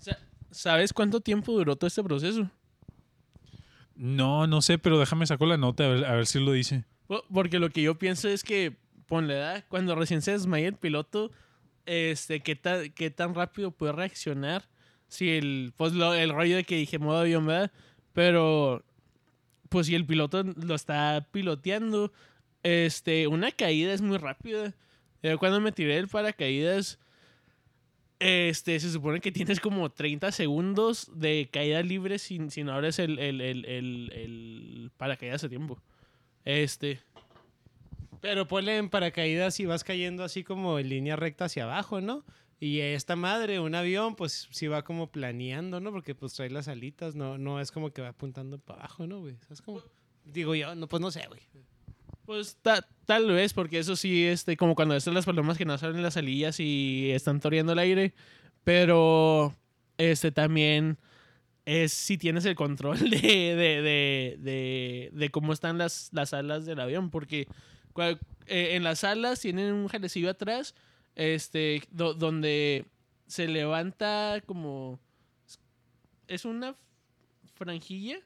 [0.00, 0.18] Sa-
[0.50, 2.50] ¿Sabes cuánto tiempo duró todo este proceso?
[3.94, 6.84] No, no sé, pero déjame saco la nota a ver, a ver si lo dice.
[7.06, 8.76] Po- Porque lo que yo pienso es que,
[9.06, 11.30] ponle edad, cuando recién se desmaya el piloto,
[11.86, 14.68] este, qué tan, qué tan rápido puede reaccionar.
[15.08, 17.70] Si el, pues lo- el rollo de que dije modo avión, ¿verdad?
[18.12, 18.84] Pero,
[19.76, 22.10] pues si el piloto lo está piloteando,
[22.62, 24.72] este, una caída es muy rápida.
[25.22, 26.98] Yo cuando me tiré el paracaídas,
[28.18, 32.98] este, se supone que tienes como 30 segundos de caída libre si, si no abres
[32.98, 35.78] el, el, el, el, el paracaídas a tiempo.
[36.46, 37.00] Este,
[38.22, 42.24] Pero ponle en paracaídas y vas cayendo así como en línea recta hacia abajo, ¿no?
[42.58, 45.92] Y esta madre, un avión, pues sí va como planeando, ¿no?
[45.92, 49.20] Porque pues trae las alitas, no, no es como que va apuntando para abajo, ¿no,
[49.20, 49.36] güey?
[49.42, 49.82] ¿Sabes cómo?
[50.24, 51.40] Digo yo, no, pues no sé, güey.
[52.24, 55.76] Pues ta- tal vez, porque eso sí, este, como cuando están las palomas que no
[55.78, 58.14] salen las alillas y están toreando el aire.
[58.64, 59.54] Pero
[59.98, 60.98] este también
[61.66, 66.80] es si tienes el control de, de, de, de, cómo están las, las alas del
[66.80, 67.10] avión.
[67.10, 67.46] Porque
[68.46, 70.74] eh, en las alas tienen un jalecillo atrás,
[71.16, 72.84] este, do- donde
[73.26, 75.00] se levanta como.
[76.28, 76.76] Es una
[77.54, 78.18] franjilla.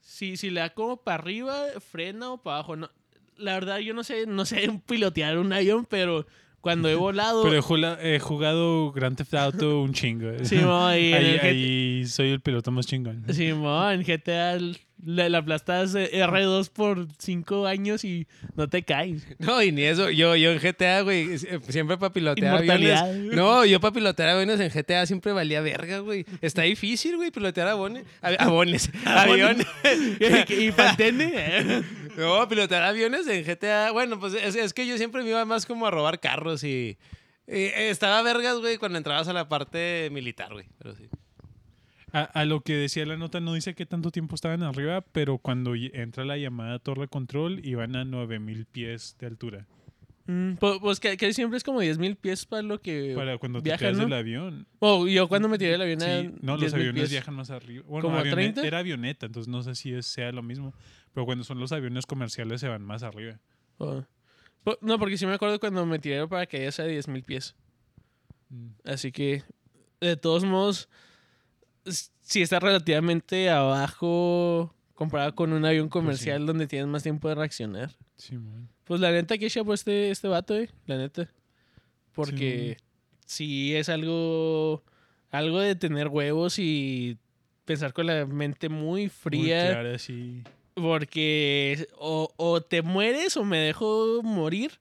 [0.00, 2.76] Si, si le da como para arriba, frena o para abajo.
[2.76, 2.90] No,
[3.36, 6.26] la verdad, yo no sé, no sé pilotear un avión, pero
[6.66, 7.44] cuando he volado.
[7.44, 10.32] Pero he jula- he jugado Grand Theft Auto un chingo.
[10.42, 13.22] Simón, y en ahí, el ahí soy el piloto más chingón.
[13.32, 18.82] Simón, en GTA l- le, la aplastas eh, R2 por 5 años y no te
[18.82, 19.24] caes.
[19.38, 20.10] No, y ni eso.
[20.10, 23.00] Yo, yo en GTA, güey, eh, siempre para pilotear aviones.
[23.32, 26.26] No, yo para pilotear aviones en GTA siempre valía verga, güey.
[26.40, 28.04] Está difícil, güey, pilotear aviones.
[28.22, 28.90] av- Aviones.
[29.04, 29.66] aviones.
[30.48, 31.84] y pantene.
[32.16, 33.92] No, pilotear aviones en GTA.
[33.92, 36.98] Bueno, pues es, que yo siempre me iba más como a robar carros y.
[37.46, 40.66] estaba vergas, güey, cuando entrabas a la parte militar, güey.
[40.78, 41.08] Pero sí.
[42.12, 45.74] A, lo que decía la nota no dice qué tanto tiempo estaban arriba, pero cuando
[45.74, 49.66] entra la llamada torre control iban a 9000 pies de altura.
[50.28, 53.38] Mm, pues pues que, que siempre es como 10 mil pies para lo que Para
[53.38, 54.04] cuando te viajan, tiras ¿no?
[54.04, 54.66] del avión.
[54.80, 57.10] Oh, yo cuando me tiré el avión Sí, no, los 10,000 aviones pies.
[57.10, 57.84] viajan más arriba.
[57.86, 58.66] Bueno, ¿Como avione- 30?
[58.66, 60.74] era avioneta, entonces no sé si es- sea lo mismo.
[61.14, 63.38] Pero cuando son los aviones comerciales se van más arriba.
[63.78, 64.02] Oh.
[64.80, 67.54] No, porque sí me acuerdo cuando me tiré para que a 10 mil pies.
[68.48, 68.68] Mm.
[68.84, 69.44] Así que,
[70.00, 70.88] de todos modos,
[71.84, 77.36] s- sí está relativamente abajo comparado con un avión comercial donde tienes más tiempo de
[77.36, 77.92] reaccionar.
[78.16, 78.68] Simón.
[78.86, 81.28] Pues la neta que chapo este, este vato, eh, la neta.
[82.14, 82.78] Porque
[83.26, 84.82] sí es algo,
[85.30, 87.18] algo de tener huevos y
[87.64, 89.70] pensar con la mente muy Muy fría.
[89.70, 90.42] clara, sí.
[90.74, 94.72] Porque o, o te mueres o me dejo morir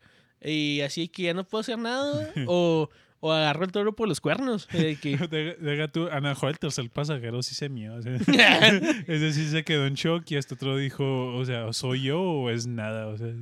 [0.41, 2.29] y así que ya no puedo hacer nada.
[2.47, 2.89] o,
[3.21, 4.67] o agarro el toro por los cuernos.
[4.73, 7.95] eh, que- Deja, deja tú, a lo mejor el tercer pasajero sí se mió.
[7.95, 8.15] o sea,
[9.07, 12.49] ese sí se quedó en shock y este otro dijo, o sea, ¿soy yo o
[12.49, 13.07] es nada?
[13.07, 13.33] O sea,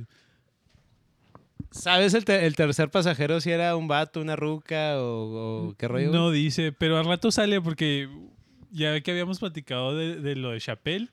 [1.70, 5.88] ¿Sabes el, te- el tercer pasajero si era un vato, una ruca o, o qué
[5.88, 6.12] rollo?
[6.12, 8.08] no dice, pero al rato sale porque
[8.70, 11.08] ya que habíamos platicado de, de lo de Chappelle,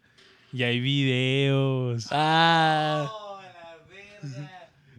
[0.53, 2.07] y hay videos.
[2.11, 3.09] ah,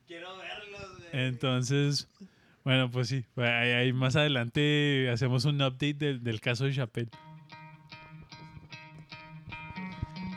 [0.06, 1.26] Quiero verlos, güey.
[1.26, 2.08] Entonces,
[2.64, 7.10] bueno, pues sí, ahí, ahí más adelante hacemos un update del, del caso de Chappelle.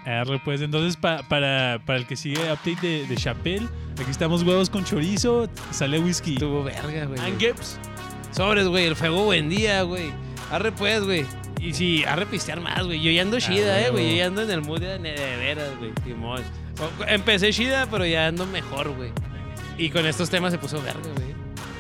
[0.05, 3.67] Arre, pues entonces pa- para, para el que sigue update de, de Chappelle,
[3.99, 6.35] aquí estamos huevos con chorizo, sale whisky.
[6.35, 7.19] Tuvo verga, güey.
[7.19, 7.79] and Gibbs.
[8.31, 8.85] Sobres, güey.
[8.85, 10.11] El fuego buen día, güey.
[10.51, 11.25] Arre pues, güey.
[11.59, 13.01] Y si arre pistear más, güey.
[13.01, 14.11] Yo ya ando chida, eh, güey.
[14.11, 15.91] Yo ya ando en el mood de, de veras, güey.
[16.03, 16.43] Simón.
[16.79, 19.11] O- Empecé chida, pero ya ando mejor, güey.
[19.77, 21.33] Y con estos temas se puso verga, güey.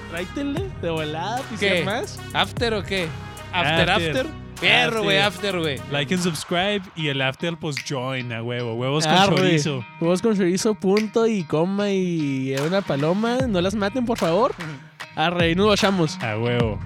[0.09, 1.83] Tráetele de volada, pistear ¿Qué?
[1.83, 2.19] más.
[2.33, 3.07] ¿After o qué?
[3.53, 4.09] ¿After, After.
[4.17, 4.44] after?
[4.59, 5.59] Perro, güey, After.
[5.59, 5.79] güey.
[5.91, 9.35] Like and subscribe y el after pues join a huevo, huevos con Arre.
[9.35, 9.85] chorizo.
[9.99, 13.37] Huevos con chorizo, punto y coma y una paloma.
[13.47, 14.53] No las maten, por favor.
[15.15, 16.17] Arre, y nos vayamos.
[16.21, 16.79] A huevo.